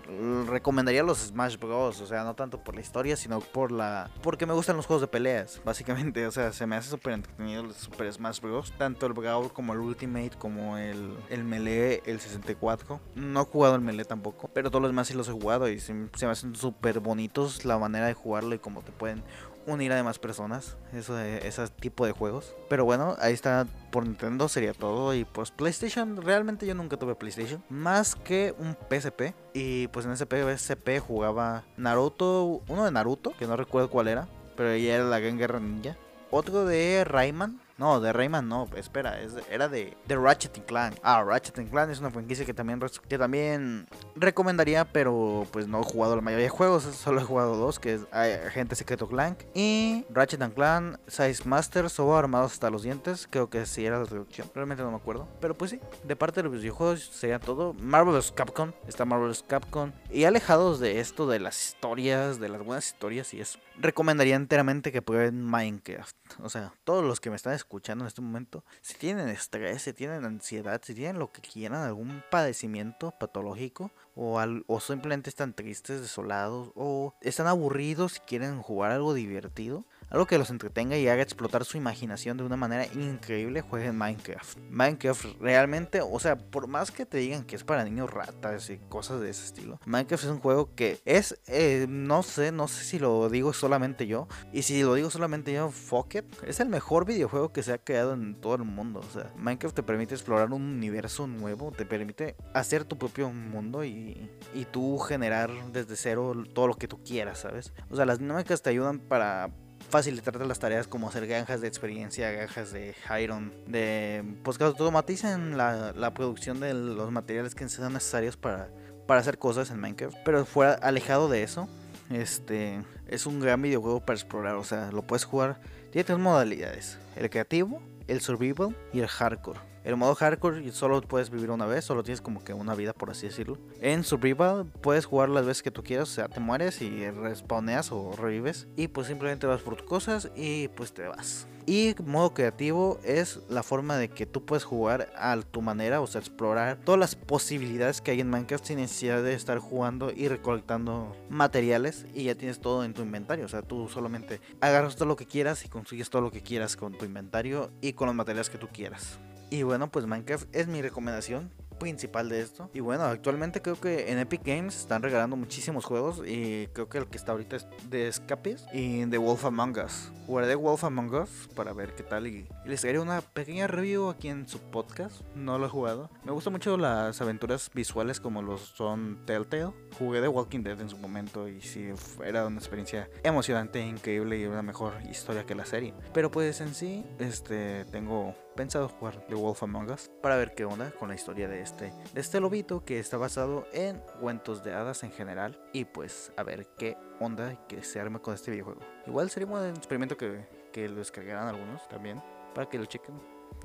recomendaría 0.48 1.04
los 1.04 1.20
Smash 1.20 1.58
Bros. 1.58 2.02
O 2.02 2.06
sea, 2.06 2.24
no 2.24 2.36
tanto 2.36 2.64
por 2.64 2.76
la 2.76 2.82
historia, 2.82 3.16
sino 3.16 3.40
por 3.40 3.72
la. 3.72 4.10
Porque 4.22 4.46
me 4.46 4.54
gustan 4.54 4.78
los 4.78 4.86
juegos 4.86 5.02
de 5.02 5.08
peleas, 5.08 5.62
básicamente. 5.66 6.26
O 6.28 6.32
sea, 6.32 6.54
se 6.54 6.66
me 6.66 6.76
hace 6.76 6.90
súper 6.90 7.14
entretenido 7.14 7.64
el 7.64 7.74
Super 7.74 8.12
Smash 8.12 8.40
Bros. 8.40 8.74
Tanto 8.78 9.06
el 9.06 9.14
Brawl 9.14 9.52
como 9.52 9.74
el 9.74 9.80
Ultimate, 9.80 10.32
como 10.38 10.78
el, 10.78 11.18
el 11.30 11.44
Melee, 11.44 12.02
el 12.06 12.20
64. 12.20 13.00
No 13.16 13.49
jugado 13.50 13.76
el 13.76 13.82
Melee 13.82 14.06
tampoco, 14.06 14.50
pero 14.54 14.70
todos 14.70 14.82
los 14.82 14.92
demás 14.92 15.08
sí 15.08 15.14
los 15.14 15.28
he 15.28 15.32
jugado 15.32 15.70
y 15.70 15.80
se, 15.80 15.94
me 15.94 16.10
hacen 16.30 16.56
súper 16.56 17.00
bonitos 17.00 17.66
la 17.66 17.78
manera 17.78 18.08
de 18.08 18.14
jugarlo 18.14 18.56
y 18.56 18.60
cómo 18.60 18.82
te 18.82 18.92
pueden 18.92 19.24
unir 19.66 19.92
a 19.92 19.96
demás 19.96 20.18
personas, 20.18 20.78
eso 20.94 21.20
ese 21.20 21.68
tipo 21.68 22.06
de 22.06 22.12
juegos. 22.12 22.56
Pero 22.70 22.86
bueno, 22.86 23.16
ahí 23.20 23.34
está 23.34 23.68
por 23.92 24.06
Nintendo 24.06 24.48
sería 24.50 24.74
todo 24.74 25.14
y 25.14 25.26
pues 25.26 25.52
PlayStation, 25.52 26.22
realmente 26.22 26.66
yo 26.66 26.74
nunca 26.74 26.98
tuve 26.98 27.16
PlayStation, 27.16 27.64
más 27.70 28.16
que 28.16 28.56
un 28.58 28.76
PSP 28.90 29.34
y 29.54 29.88
pues 29.90 30.06
en 30.06 30.14
ese 30.14 30.26
PSP 30.26 31.00
jugaba 31.00 31.64
Naruto, 31.78 32.62
uno 32.68 32.86
de 32.86 32.92
Naruto, 32.92 33.36
que 33.38 33.48
no 33.48 33.56
recuerdo 33.56 33.90
cuál 33.90 34.08
era, 34.08 34.28
pero 34.56 34.76
ya 34.76 34.96
era 34.96 35.04
la 35.04 35.20
Gran 35.20 35.38
Guerra 35.38 35.60
Ninja. 35.60 35.98
Otro 36.32 36.66
de 36.66 37.04
Rayman, 37.06 37.60
no, 37.80 38.02
de 38.02 38.12
Rayman 38.12 38.50
no, 38.50 38.68
espera, 38.76 39.22
es 39.22 39.36
era 39.50 39.70
de, 39.70 39.96
de 40.06 40.16
Ratchet 40.18 40.66
Clank. 40.66 40.98
Ah, 41.02 41.24
Ratchet 41.24 41.70
Clank 41.70 41.90
es 41.90 42.00
una 42.00 42.12
franquicia 42.12 42.46
que 42.46 42.54
también, 42.54 43.88
recomendaría, 44.18 44.84
pero 44.84 45.48
pues 45.52 45.66
no 45.66 45.80
he 45.80 45.84
jugado 45.84 46.18
la 46.18 46.22
mayoría 46.22 46.44
de 46.44 46.50
juegos, 46.50 46.84
solo 46.96 47.22
he 47.22 47.24
jugado 47.24 47.56
dos, 47.56 47.80
que 47.80 47.94
es 47.94 48.02
Agente 48.12 48.76
Secreto 48.76 49.08
Clank 49.08 49.44
y 49.54 50.06
Ratchet 50.10 50.54
Clank 50.54 50.98
Size 51.08 51.48
Masters 51.48 51.98
o 52.02 52.18
Armados 52.18 52.52
hasta 52.52 52.70
los 52.70 52.84
dientes, 52.84 53.28
creo 53.30 53.50
que 53.50 53.66
sí 53.66 53.86
era 53.86 53.98
la 53.98 54.06
traducción, 54.06 54.52
realmente 54.54 54.84
no 54.84 54.92
me 54.92 54.98
acuerdo. 54.98 55.30
Pero 55.40 55.56
pues 55.56 55.72
sí, 55.72 55.80
de 56.04 56.16
parte 56.18 56.42
de 56.42 56.50
los 56.50 56.60
videojuegos 56.60 57.06
sería 57.06 57.40
todo. 57.40 57.74
Marvelous 57.76 58.34
Capcom, 58.34 58.74
está 58.90 59.06
Marvelous 59.06 59.42
Capcom. 59.42 59.94
Y 60.12 60.26
alejados 60.26 60.82
de 60.82 61.00
esto, 61.00 61.28
de 61.28 61.40
las 61.40 61.70
historias, 61.70 62.42
de 62.42 62.50
las 62.50 62.62
buenas 62.62 62.88
historias 62.88 63.34
y 63.34 63.40
eso, 63.40 63.58
recomendaría 63.78 64.36
enteramente 64.36 64.92
que 64.92 65.02
prueben 65.02 65.42
Minecraft. 65.42 66.16
O 66.42 66.50
sea, 66.50 66.74
todos 66.84 67.06
los 67.06 67.22
que 67.22 67.30
me 67.30 67.38
están 67.38 67.54
escuchando 67.54 67.69
en 67.72 68.02
este 68.02 68.22
momento, 68.22 68.64
si 68.82 68.96
tienen 68.96 69.30
estrés, 69.30 69.84
si 69.84 69.94
tienen 69.94 70.26
ansiedad, 70.26 70.82
si 70.84 70.94
tienen 70.94 71.20
lo 71.20 71.32
que 71.32 71.42
quieran, 71.42 71.84
algún 71.84 72.24
padecimiento 72.30 73.12
patológico, 73.12 73.92
o, 74.16 74.42
o 74.68 74.80
simplemente 74.80 75.30
están 75.30 75.54
tristes, 75.54 76.02
desolados, 76.02 76.72
o 76.76 77.14
están 77.22 77.48
aburridos 77.48 78.18
y 78.18 78.20
quieren 78.22 78.62
jugar 78.62 78.92
algo 78.92 79.14
divertido, 79.14 79.86
algo 80.10 80.26
que 80.26 80.38
los 80.38 80.50
entretenga 80.50 80.98
y 80.98 81.08
haga 81.08 81.22
explotar 81.22 81.66
su 81.66 81.78
imaginación 81.78 82.38
de 82.38 82.44
una 82.44 82.56
manera 82.56 82.86
increíble, 82.94 83.62
jueguen 83.62 83.98
Minecraft. 83.98 84.58
Minecraft 84.70 85.26
realmente, 85.40 86.02
o 86.02 86.20
sea, 86.20 86.38
por 86.38 86.68
más 86.68 86.92
que 86.92 87.06
te 87.06 87.18
digan 87.18 87.44
que 87.44 87.56
es 87.56 87.64
para 87.64 87.84
niños 87.84 88.12
ratas 88.12 88.70
y 88.70 88.78
cosas 88.78 89.22
de 89.22 89.30
ese 89.30 89.46
estilo, 89.46 89.80
Minecraft 89.86 90.24
es 90.24 90.30
un 90.30 90.40
juego 90.40 90.74
que 90.76 91.00
es, 91.06 91.40
eh, 91.48 91.86
no 91.90 92.24
sé, 92.24 92.52
no 92.52 92.68
sé 92.68 92.84
si 92.84 93.00
lo 93.00 93.30
digo 93.30 93.54
solamente 93.54 94.08
yo, 94.08 94.28
y 94.52 94.64
si 94.64 94.82
lo 94.82 94.94
digo 94.96 95.10
solamente 95.10 95.54
yo, 95.54 95.70
fuck 95.70 96.16
it, 96.16 96.26
es 96.46 96.60
el 96.60 96.70
mejor 96.70 97.06
videojuego 97.06 97.52
que 97.52 97.64
se 97.64 97.74
ha 97.74 97.78
creado 97.78 98.14
en 98.14 98.36
todo 98.36 98.56
el 98.56 98.64
mundo. 98.64 99.00
O 99.00 99.14
sea, 99.14 99.32
Minecraft 99.38 99.76
te 99.76 99.84
permite 99.84 100.16
explorar 100.16 100.52
un 100.52 100.62
universo 100.62 101.28
nuevo, 101.28 101.72
te 101.72 101.86
permite 101.86 102.36
hacer 102.54 102.84
tu 102.86 102.98
propio 102.98 103.30
mundo 103.32 103.84
y, 103.84 104.30
y 104.54 104.66
tú 104.66 104.98
generar 104.98 105.52
desde 105.72 105.96
cero 105.96 106.34
todo 106.54 106.68
lo 106.68 106.76
que 106.76 106.88
tú 106.88 107.02
quieras, 107.04 107.40
¿sabes? 107.40 107.74
O 107.90 107.96
sea, 107.96 108.06
las 108.06 108.20
dinámicas 108.20 108.62
te 108.62 108.70
ayudan 108.70 109.00
para 109.00 109.50
facilitarte 109.90 110.46
las 110.46 110.60
tareas 110.60 110.88
como 110.88 111.10
hacer 111.10 111.28
granjas 111.28 111.62
de 111.62 111.68
experiencia, 111.68 112.32
granjas 112.32 112.72
de 112.72 112.96
Iron, 113.22 113.54
de 113.68 114.24
pues 114.44 114.58
que 114.58 114.64
automaticen 114.64 115.58
la, 115.58 115.94
la 115.94 116.14
producción 116.14 116.60
de 116.60 116.74
los 116.74 117.12
materiales 117.12 117.56
que 117.56 117.68
sean 117.68 117.94
necesarios 117.94 118.38
para, 118.38 118.70
para 119.08 119.20
hacer 119.20 119.38
cosas 119.38 119.72
en 119.72 119.80
Minecraft. 119.80 120.18
Pero 120.24 120.46
fuera 120.46 120.74
alejado 120.74 121.30
de 121.30 121.44
eso, 121.44 121.68
este 122.10 122.82
es 123.08 123.26
un 123.26 123.40
gran 123.40 123.62
videojuego 123.62 124.00
para 124.00 124.18
explorar, 124.18 124.56
o 124.56 124.64
sea, 124.64 124.92
lo 124.92 125.02
puedes 125.02 125.26
jugar, 125.26 125.60
tiene 125.92 126.04
tres 126.04 126.20
modalidades, 126.20 126.98
el 127.16 127.30
creativo, 127.30 127.82
el 128.08 128.22
survival 128.22 128.76
y 128.94 129.00
el 129.00 129.08
hardcore. 129.08 129.69
El 129.84 129.96
modo 129.96 130.16
hardcore 130.16 130.72
solo 130.72 131.02
puedes 131.02 131.30
vivir 131.30 131.52
una 131.52 131.66
vez, 131.66 131.86
solo 131.86 132.04
tienes 132.04 132.22
como 132.22 132.44
que 132.44 132.54
una 132.54 132.76
vida 132.76 132.94
por 132.94 133.10
así 133.10 133.28
decirlo. 133.28 133.58
En 133.82 134.04
survival 134.04 134.66
puedes 134.82 135.06
jugar 135.06 135.30
las 135.30 135.46
veces 135.46 135.64
que 135.64 135.72
tú 135.72 135.84
quieras, 135.84 136.10
o 136.10 136.14
sea, 136.14 136.28
te 136.28 136.40
mueres 136.40 136.82
y 136.82 137.10
respawneas 137.10 137.92
o 137.92 138.12
revives 138.14 138.68
y 138.76 138.88
pues 138.88 139.08
simplemente 139.08 139.48
vas 139.48 139.62
por 139.62 139.76
tus 139.76 139.88
cosas 139.88 140.30
y 140.36 140.68
pues 140.70 140.94
te 140.94 141.08
vas. 141.08 141.48
Y 141.66 141.94
modo 142.04 142.34
creativo 142.34 143.00
es 143.04 143.42
la 143.48 143.62
forma 143.62 143.98
de 143.98 144.10
que 144.10 144.26
tú 144.26 144.44
puedes 144.44 144.64
jugar 144.64 145.14
a 145.16 145.40
tu 145.40 145.62
manera, 145.62 146.02
o 146.02 146.08
sea, 146.08 146.20
explorar 146.20 146.80
todas 146.84 147.00
las 147.00 147.16
posibilidades 147.16 148.02
que 148.02 148.10
hay 148.10 148.22
en 148.22 148.30
Minecraft 148.30 148.66
sin 148.66 148.78
necesidad 148.78 149.22
de 149.22 149.34
estar 149.34 149.60
jugando 149.60 150.12
y 150.12 150.28
recolectando 150.30 151.16
materiales 151.30 152.08
y 152.16 152.24
ya 152.24 152.34
tienes 152.34 152.60
todo 152.60 152.84
en 152.84 152.96
tu 152.96 153.04
inventario. 153.04 153.46
O 153.46 153.50
sea, 153.50 153.62
tú 153.62 153.88
solamente 153.88 154.42
agarras 154.62 154.96
todo 154.96 155.08
lo 155.08 155.16
que 155.16 155.28
quieras 155.28 155.64
y 155.64 155.70
consigues 155.70 156.10
todo 156.10 156.24
lo 156.24 156.32
que 156.32 156.42
quieras 156.42 156.76
con 156.76 156.98
tu 156.98 157.06
inventario 157.06 157.70
y 157.82 157.94
con 157.94 158.08
los 158.08 158.16
materiales 158.16 158.50
que 158.50 158.58
tú 158.58 158.68
quieras. 158.74 159.20
Y 159.50 159.64
bueno, 159.64 159.92
pues 159.92 160.06
Minecraft 160.06 160.48
es 160.56 160.68
mi 160.68 160.82
recomendación 160.82 161.52
principal 161.80 162.30
de 162.30 162.42
esto. 162.42 162.70
Y 162.74 162.82
bueno, 162.82 163.06
actualmente 163.06 163.62
creo 163.62 163.80
que 163.80 164.12
en 164.12 164.20
Epic 164.20 164.42
Games 164.46 164.78
están 164.78 165.02
regalando 165.02 165.36
muchísimos 165.36 165.86
juegos 165.86 166.22
y 166.26 166.68
creo 166.74 166.90
que 166.90 167.00
el 167.00 167.08
que 167.08 167.18
está 167.18 167.32
ahorita 167.32 167.56
es 167.56 167.68
de 167.90 168.08
Escapes 168.08 168.66
y 168.74 169.06
The 169.08 169.18
Wolf 169.18 169.46
Among 169.46 169.80
Us. 169.84 170.12
Jugaré 170.28 170.48
The 170.48 170.56
Wolf 170.56 170.84
Among 170.84 171.14
Us 171.16 171.50
para 171.56 171.74
ver 171.74 171.96
qué 171.96 172.04
tal 172.04 172.28
y, 172.28 172.48
les 172.66 172.84
haré 172.86 173.00
una 173.00 173.22
pequeña 173.22 173.66
review 173.66 174.10
aquí 174.10 174.28
en 174.28 174.48
su 174.48 174.60
podcast. 174.60 175.22
No 175.34 175.58
lo 175.58 175.66
he 175.66 175.70
jugado. 175.70 176.12
Me 176.24 176.32
gustan 176.32 176.54
mucho 176.54 176.78
las 176.78 177.20
aventuras 177.22 177.72
visuales 177.74 178.20
como 178.20 178.42
los 178.44 178.62
son 178.62 179.26
Telltale. 179.26 179.72
Jugué 179.98 180.22
The 180.22 180.28
Walking 180.28 180.62
Dead 180.62 180.80
en 180.80 180.90
su 180.90 180.98
momento 180.98 181.48
y 181.48 181.62
sí, 181.62 181.90
era 182.24 182.46
una 182.46 182.58
experiencia 182.58 183.10
emocionante, 183.24 183.84
increíble 183.84 184.38
y 184.38 184.46
una 184.46 184.62
mejor 184.62 184.94
historia 185.10 185.46
que 185.46 185.56
la 185.56 185.66
serie. 185.66 185.94
Pero 186.14 186.30
pues 186.30 186.60
en 186.62 186.76
sí, 186.76 187.06
este, 187.18 187.86
tengo 187.86 188.36
pensado 188.60 188.90
jugar 188.90 189.26
The 189.30 189.36
Wolf 189.36 189.64
Among 189.64 189.90
Us 189.90 190.12
para 190.22 190.36
ver 190.36 190.54
qué 190.54 190.66
onda 190.66 190.92
con 190.92 191.08
la 191.08 191.16
historia 191.16 191.48
de 191.48 191.62
este, 191.62 191.94
de 192.14 192.20
este 192.20 192.42
lobito 192.42 192.84
que 192.84 193.00
está 193.00 193.16
basado 193.16 193.66
en 193.72 194.02
cuentos 194.20 194.66
de 194.66 194.74
hadas 194.74 195.04
en 195.04 195.14
general 195.14 195.58
y 195.72 195.86
pues 195.86 196.34
a 196.36 196.44
ver 196.44 196.68
qué 196.78 196.98
onda 197.22 197.56
que 197.70 197.84
se 197.84 198.02
arme 198.02 198.20
con 198.20 198.34
este 198.34 198.52
videojuego. 198.52 198.82
Igual 199.08 199.30
sería 199.30 199.48
un 199.48 199.70
experimento 199.70 200.18
que, 200.18 200.46
que 200.74 200.90
lo 200.90 200.98
descargarán 200.98 201.48
algunos 201.48 201.88
también 201.88 202.22
para 202.54 202.68
que 202.68 202.78
lo 202.78 202.84
chequen. 202.84 203.16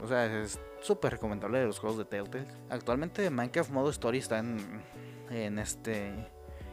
O 0.00 0.06
sea, 0.06 0.26
es 0.26 0.60
súper 0.80 1.14
recomendable 1.14 1.58
de 1.58 1.66
los 1.66 1.80
juegos 1.80 1.98
de 1.98 2.04
Telltale. 2.04 2.46
Actualmente 2.70 3.28
Minecraft 3.30 3.72
Modo 3.72 3.90
Story 3.90 4.18
está 4.18 4.38
en, 4.38 4.80
en 5.28 5.58
este 5.58 6.30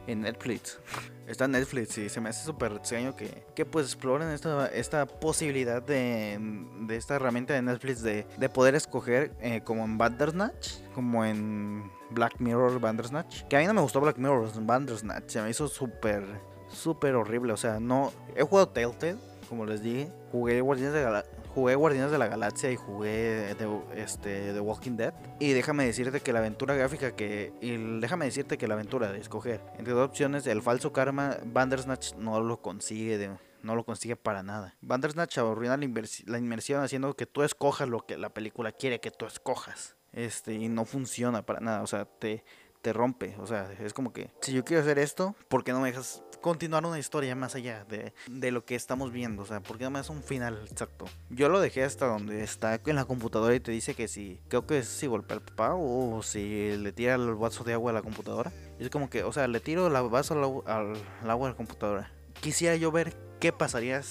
en 0.07 0.21
Netflix. 0.21 0.79
Está 1.27 1.45
en 1.45 1.51
Netflix 1.51 1.97
y 1.97 2.09
se 2.09 2.19
me 2.19 2.29
hace 2.29 2.43
súper 2.43 2.73
extraño 2.73 3.15
que, 3.15 3.45
que 3.55 3.65
pues 3.65 3.85
exploren 3.85 4.29
esta, 4.29 4.67
esta 4.67 5.05
posibilidad 5.05 5.81
de, 5.81 6.37
de 6.81 6.95
esta 6.97 7.15
herramienta 7.15 7.53
de 7.53 7.61
Netflix 7.61 8.01
de, 8.01 8.25
de 8.37 8.49
poder 8.49 8.75
escoger 8.75 9.31
eh, 9.39 9.61
como 9.63 9.85
en 9.85 9.97
Bandersnatch, 9.97 10.81
como 10.93 11.23
en 11.23 11.89
Black 12.09 12.35
Mirror 12.39 12.79
Bandersnatch. 12.79 13.43
Que 13.43 13.55
a 13.55 13.59
mí 13.59 13.67
no 13.67 13.73
me 13.73 13.81
gustó 13.81 14.01
Black 14.01 14.17
Mirror 14.17 14.49
Bandersnatch, 14.61 15.29
se 15.29 15.41
me 15.41 15.49
hizo 15.49 15.67
súper, 15.67 16.23
súper 16.69 17.15
horrible. 17.15 17.53
O 17.53 17.57
sea, 17.57 17.79
no... 17.79 18.11
He 18.35 18.43
jugado 18.43 18.69
Telltale, 18.69 19.17
como 19.47 19.65
les 19.65 19.81
dije. 19.81 20.09
Jugué 20.31 20.61
Guardianes 20.61 20.93
de, 20.93 21.23
jugué 21.53 21.75
Guardianes 21.75 22.11
de 22.11 22.17
la 22.17 22.27
Galaxia 22.27 22.71
y 22.71 22.75
jugué 22.75 23.55
este, 23.95 24.53
The 24.53 24.59
Walking 24.59 24.97
Dead. 24.97 25.13
Y 25.39 25.53
déjame 25.53 25.85
decirte 25.85 26.21
que 26.21 26.33
la 26.33 26.39
aventura 26.39 26.75
gráfica 26.75 27.15
que. 27.15 27.53
Y 27.61 27.77
déjame 27.99 28.25
decirte 28.25 28.57
que 28.57 28.67
la 28.67 28.75
aventura 28.75 29.11
de 29.11 29.19
escoger 29.19 29.61
entre 29.77 29.93
dos 29.93 30.07
opciones, 30.07 30.47
el 30.47 30.61
falso 30.61 30.91
karma, 30.91 31.37
Bandersnatch 31.45 32.13
no 32.15 32.41
lo 32.41 32.61
consigue 32.61 33.17
no 33.63 33.75
lo 33.75 33.83
consigue 33.83 34.15
para 34.15 34.43
nada. 34.43 34.75
Bandersnatch 34.81 35.37
arruina 35.37 35.77
la, 35.77 35.87
la, 36.25 36.37
inmersión 36.37 36.83
haciendo 36.83 37.15
que 37.15 37.27
tú 37.27 37.43
escojas 37.43 37.87
lo 37.87 38.05
que 38.05 38.17
la 38.17 38.29
película 38.29 38.71
quiere 38.71 38.99
que 38.99 39.11
tú 39.11 39.25
escojas. 39.25 39.95
Este, 40.13 40.53
y 40.53 40.67
no 40.67 40.85
funciona 40.85 41.45
para 41.45 41.59
nada. 41.59 41.83
O 41.83 41.87
sea, 41.87 42.05
te, 42.05 42.43
te 42.81 42.93
rompe. 42.93 43.35
O 43.39 43.47
sea, 43.47 43.71
es 43.79 43.93
como 43.93 44.13
que 44.13 44.31
si 44.41 44.53
yo 44.53 44.63
quiero 44.63 44.81
hacer 44.81 44.99
esto, 44.99 45.35
¿por 45.47 45.63
qué 45.63 45.71
no 45.71 45.79
me 45.81 45.89
dejas 45.89 46.23
continuar 46.41 46.85
una 46.85 46.97
historia 46.97 47.35
más 47.35 47.55
allá 47.55 47.85
de, 47.85 48.13
de 48.27 48.51
lo 48.51 48.65
que 48.65 48.75
estamos 48.75 49.11
viendo? 49.11 49.43
O 49.43 49.45
sea, 49.45 49.61
¿por 49.61 49.77
qué 49.77 49.83
no 49.85 49.91
me 49.91 49.99
das 49.99 50.09
un 50.09 50.23
final 50.23 50.65
exacto? 50.69 51.05
Yo 51.29 51.49
lo 51.49 51.59
dejé 51.59 51.83
hasta 51.83 52.07
donde 52.07 52.43
está 52.43 52.79
en 52.85 52.95
la 52.95 53.05
computadora 53.05 53.53
y 53.55 53.59
te 53.59 53.71
dice 53.71 53.93
que 53.93 54.07
si, 54.07 54.41
creo 54.47 54.65
que 54.65 54.79
es 54.79 54.87
si 54.87 55.07
golpea 55.07 55.37
al 55.37 55.43
papá 55.43 55.75
o 55.75 56.21
si 56.23 56.75
le 56.77 56.91
tira 56.91 57.15
el 57.15 57.35
vaso 57.35 57.63
de 57.63 57.73
agua 57.73 57.91
a 57.91 57.93
la 57.93 58.01
computadora. 58.01 58.51
es 58.79 58.89
como 58.89 59.09
que, 59.09 59.23
o 59.23 59.31
sea, 59.31 59.47
le 59.47 59.59
tiro 59.59 59.87
el 59.87 60.09
vaso 60.09 60.33
al, 60.33 60.93
al 61.23 61.29
agua 61.29 61.47
a 61.47 61.51
la 61.51 61.57
computadora. 61.57 62.11
Quisiera 62.41 62.75
yo 62.75 62.91
ver 62.91 63.15
qué 63.39 63.51
pasaría 63.51 64.01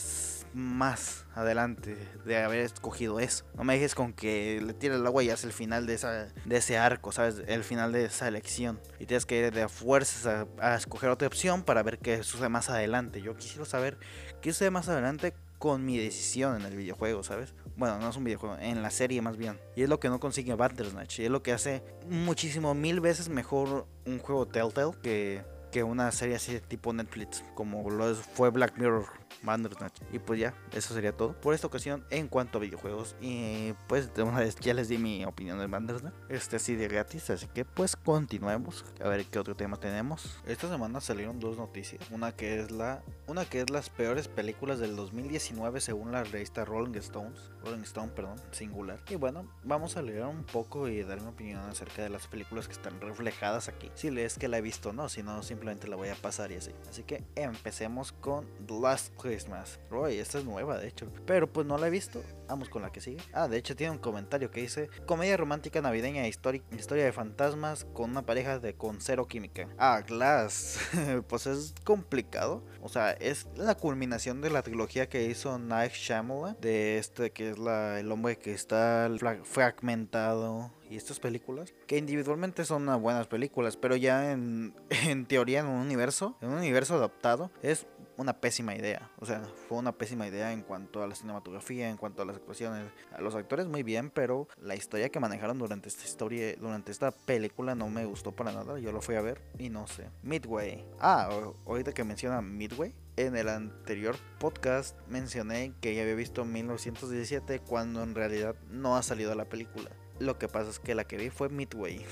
más 0.54 1.26
adelante 1.34 1.96
de 2.24 2.38
haber 2.42 2.60
escogido 2.60 3.20
eso. 3.20 3.44
No 3.56 3.64
me 3.64 3.74
dejes 3.74 3.94
con 3.94 4.12
que 4.12 4.60
le 4.64 4.74
tire 4.74 4.96
el 4.96 5.06
agua 5.06 5.22
y 5.22 5.30
hace 5.30 5.46
el 5.46 5.52
final 5.52 5.86
de, 5.86 5.94
esa, 5.94 6.28
de 6.44 6.56
ese 6.56 6.78
arco, 6.78 7.12
¿sabes? 7.12 7.42
El 7.46 7.64
final 7.64 7.92
de 7.92 8.06
esa 8.06 8.28
elección. 8.28 8.80
Y 8.98 9.06
tienes 9.06 9.26
que 9.26 9.38
ir 9.38 9.52
de 9.52 9.68
fuerzas 9.68 10.46
a, 10.60 10.74
escoger 10.74 11.10
otra 11.10 11.28
opción 11.28 11.62
para 11.62 11.82
ver 11.82 11.98
qué 11.98 12.22
sucede 12.22 12.48
más 12.48 12.70
adelante. 12.70 13.22
Yo 13.22 13.36
quisiera 13.36 13.64
saber 13.64 13.98
qué 14.40 14.52
sucede 14.52 14.70
más 14.70 14.88
adelante 14.88 15.34
con 15.58 15.84
mi 15.84 15.98
decisión 15.98 16.56
en 16.56 16.64
el 16.64 16.74
videojuego, 16.74 17.22
¿sabes? 17.22 17.54
Bueno, 17.76 17.98
no 17.98 18.08
es 18.08 18.16
un 18.16 18.24
videojuego, 18.24 18.56
en 18.58 18.82
la 18.82 18.90
serie 18.90 19.20
más 19.20 19.36
bien. 19.36 19.60
Y 19.76 19.82
es 19.82 19.88
lo 19.88 20.00
que 20.00 20.08
no 20.08 20.18
consigue 20.18 20.54
Bandersnatch. 20.54 21.20
Y 21.20 21.24
es 21.26 21.30
lo 21.30 21.42
que 21.42 21.52
hace 21.52 21.82
muchísimo, 22.08 22.74
mil 22.74 23.00
veces 23.00 23.28
mejor 23.28 23.86
un 24.06 24.18
juego 24.18 24.46
Telltale 24.46 24.92
que, 25.02 25.44
que 25.70 25.82
una 25.82 26.10
serie 26.12 26.36
así 26.36 26.60
tipo 26.60 26.92
Netflix, 26.92 27.44
como 27.54 27.88
lo 27.90 28.14
fue 28.14 28.50
Black 28.50 28.76
Mirror 28.76 29.06
Bandersnatch. 29.42 30.00
Y 30.12 30.18
pues 30.18 30.40
ya, 30.40 30.54
eso 30.72 30.94
sería 30.94 31.16
todo 31.16 31.32
por 31.40 31.54
esta 31.54 31.66
ocasión 31.66 32.04
en 32.10 32.28
cuanto 32.28 32.58
a 32.58 32.60
videojuegos. 32.60 33.16
Y 33.20 33.72
pues 33.88 34.12
de 34.14 34.22
una 34.22 34.40
vez 34.40 34.56
ya 34.56 34.74
les 34.74 34.88
di 34.88 34.98
mi 34.98 35.24
opinión 35.24 35.58
de 35.58 35.66
Bandersnatch. 35.66 36.14
Este 36.28 36.56
así 36.56 36.74
de 36.74 36.88
gratis, 36.88 37.30
así 37.30 37.46
que 37.46 37.64
pues 37.64 37.96
continuemos. 37.96 38.84
A 39.02 39.08
ver 39.08 39.24
qué 39.26 39.38
otro 39.38 39.54
tema 39.54 39.78
tenemos. 39.78 40.40
Esta 40.46 40.68
semana 40.68 41.00
salieron 41.00 41.40
dos 41.40 41.56
noticias. 41.56 42.02
Una 42.10 42.32
que 42.32 42.60
es 42.60 42.70
la 42.70 43.02
una 43.26 43.44
que 43.44 43.60
es 43.60 43.70
las 43.70 43.90
peores 43.90 44.28
películas 44.28 44.78
del 44.78 44.96
2019 44.96 45.80
según 45.80 46.12
la 46.12 46.24
revista 46.24 46.64
Rolling 46.64 46.96
Stones. 46.96 47.50
Rolling 47.64 47.82
Stone, 47.82 48.12
perdón, 48.12 48.40
singular. 48.50 49.00
Y 49.08 49.16
bueno, 49.16 49.48
vamos 49.64 49.96
a 49.96 50.02
leer 50.02 50.24
un 50.24 50.44
poco 50.44 50.88
y 50.88 51.02
dar 51.02 51.20
mi 51.20 51.28
opinión 51.28 51.60
acerca 51.60 52.02
de 52.02 52.08
las 52.08 52.26
películas 52.26 52.66
que 52.66 52.72
están 52.72 53.00
reflejadas 53.00 53.68
aquí. 53.68 53.90
Si 53.94 54.10
lees 54.10 54.38
que 54.38 54.48
la 54.48 54.58
he 54.58 54.60
visto 54.60 54.92
no, 54.92 55.08
si 55.08 55.22
no 55.22 55.42
simplemente 55.42 55.59
la 55.64 55.96
voy 55.96 56.08
a 56.08 56.14
pasar 56.14 56.50
y 56.52 56.56
así. 56.56 56.72
Así 56.88 57.02
que 57.02 57.22
empecemos 57.34 58.12
con 58.12 58.46
The 58.66 58.80
Last 58.80 59.14
Christmas. 59.20 59.78
Roy, 59.90 60.18
esta 60.18 60.38
es 60.38 60.44
nueva, 60.44 60.78
de 60.78 60.88
hecho. 60.88 61.12
Pero 61.26 61.52
pues 61.52 61.66
no 61.66 61.78
la 61.78 61.88
he 61.88 61.90
visto. 61.90 62.22
Vamos 62.48 62.68
con 62.68 62.82
la 62.82 62.90
que 62.90 63.00
sigue. 63.00 63.18
Ah, 63.32 63.46
de 63.46 63.58
hecho 63.58 63.76
tiene 63.76 63.92
un 63.92 63.98
comentario 63.98 64.50
que 64.50 64.60
dice: 64.60 64.88
Comedia 65.06 65.36
romántica 65.36 65.80
navideña 65.80 66.24
e 66.24 66.28
historia 66.28 67.04
de 67.04 67.12
fantasmas 67.12 67.84
con 67.92 68.10
una 68.10 68.22
pareja 68.22 68.58
de 68.58 68.74
con 68.74 69.00
cero 69.00 69.28
química. 69.28 69.68
Ah, 69.78 70.02
Glass. 70.06 70.78
pues 71.28 71.46
es 71.46 71.74
complicado. 71.84 72.64
O 72.80 72.88
sea, 72.88 73.12
es 73.12 73.46
la 73.56 73.76
culminación 73.76 74.40
de 74.40 74.50
la 74.50 74.62
trilogía 74.62 75.08
que 75.08 75.26
hizo 75.26 75.58
Night 75.58 75.92
Shyamalan. 75.92 76.56
De 76.60 76.98
este 76.98 77.30
que 77.32 77.50
es 77.50 77.58
la, 77.58 78.00
el 78.00 78.10
hombre 78.10 78.38
que 78.38 78.52
está 78.52 79.10
fragmentado 79.44 80.72
y 80.90 80.96
estas 80.96 81.20
películas, 81.20 81.72
que 81.86 81.96
individualmente 81.96 82.64
son 82.64 82.82
unas 82.82 83.00
buenas 83.00 83.28
películas, 83.28 83.76
pero 83.76 83.96
ya 83.96 84.32
en, 84.32 84.74
en 85.06 85.24
teoría 85.26 85.60
en 85.60 85.66
un 85.66 85.80
universo, 85.80 86.36
en 86.40 86.50
un 86.50 86.58
universo 86.58 86.96
adaptado, 86.96 87.50
es 87.62 87.86
una 88.20 88.34
pésima 88.34 88.74
idea. 88.74 89.10
O 89.18 89.24
sea, 89.24 89.42
fue 89.68 89.78
una 89.78 89.92
pésima 89.92 90.26
idea 90.26 90.52
en 90.52 90.62
cuanto 90.62 91.02
a 91.02 91.06
la 91.06 91.14
cinematografía, 91.14 91.88
en 91.88 91.96
cuanto 91.96 92.22
a 92.22 92.26
las 92.26 92.36
actuaciones. 92.36 92.92
Los 93.18 93.34
actores 93.34 93.66
muy 93.66 93.82
bien, 93.82 94.10
pero 94.10 94.46
la 94.60 94.76
historia 94.76 95.08
que 95.08 95.20
manejaron 95.20 95.58
durante 95.58 95.88
esta 95.88 96.04
historia, 96.04 96.54
durante 96.56 96.92
esta 96.92 97.12
película 97.12 97.74
no 97.74 97.88
me 97.88 98.04
gustó 98.04 98.32
para 98.32 98.52
nada. 98.52 98.78
Yo 98.78 98.92
lo 98.92 99.00
fui 99.00 99.14
a 99.14 99.22
ver 99.22 99.40
y 99.58 99.70
no 99.70 99.86
sé. 99.86 100.10
Midway. 100.22 100.84
Ah, 100.98 101.30
ahorita 101.66 101.92
que 101.92 102.04
menciona 102.04 102.42
Midway. 102.42 102.94
En 103.16 103.36
el 103.36 103.48
anterior 103.48 104.16
podcast 104.38 104.96
mencioné 105.08 105.74
que 105.80 105.94
ya 105.94 106.02
había 106.02 106.14
visto 106.14 106.44
1917 106.44 107.60
cuando 107.60 108.02
en 108.02 108.14
realidad 108.14 108.54
no 108.70 108.96
ha 108.96 109.02
salido 109.02 109.34
la 109.34 109.46
película. 109.46 109.90
Lo 110.20 110.38
que 110.38 110.48
pasa 110.48 110.68
es 110.68 110.78
que 110.78 110.94
la 110.94 111.04
que 111.04 111.16
vi 111.16 111.30
fue 111.30 111.48
Midway. 111.48 112.04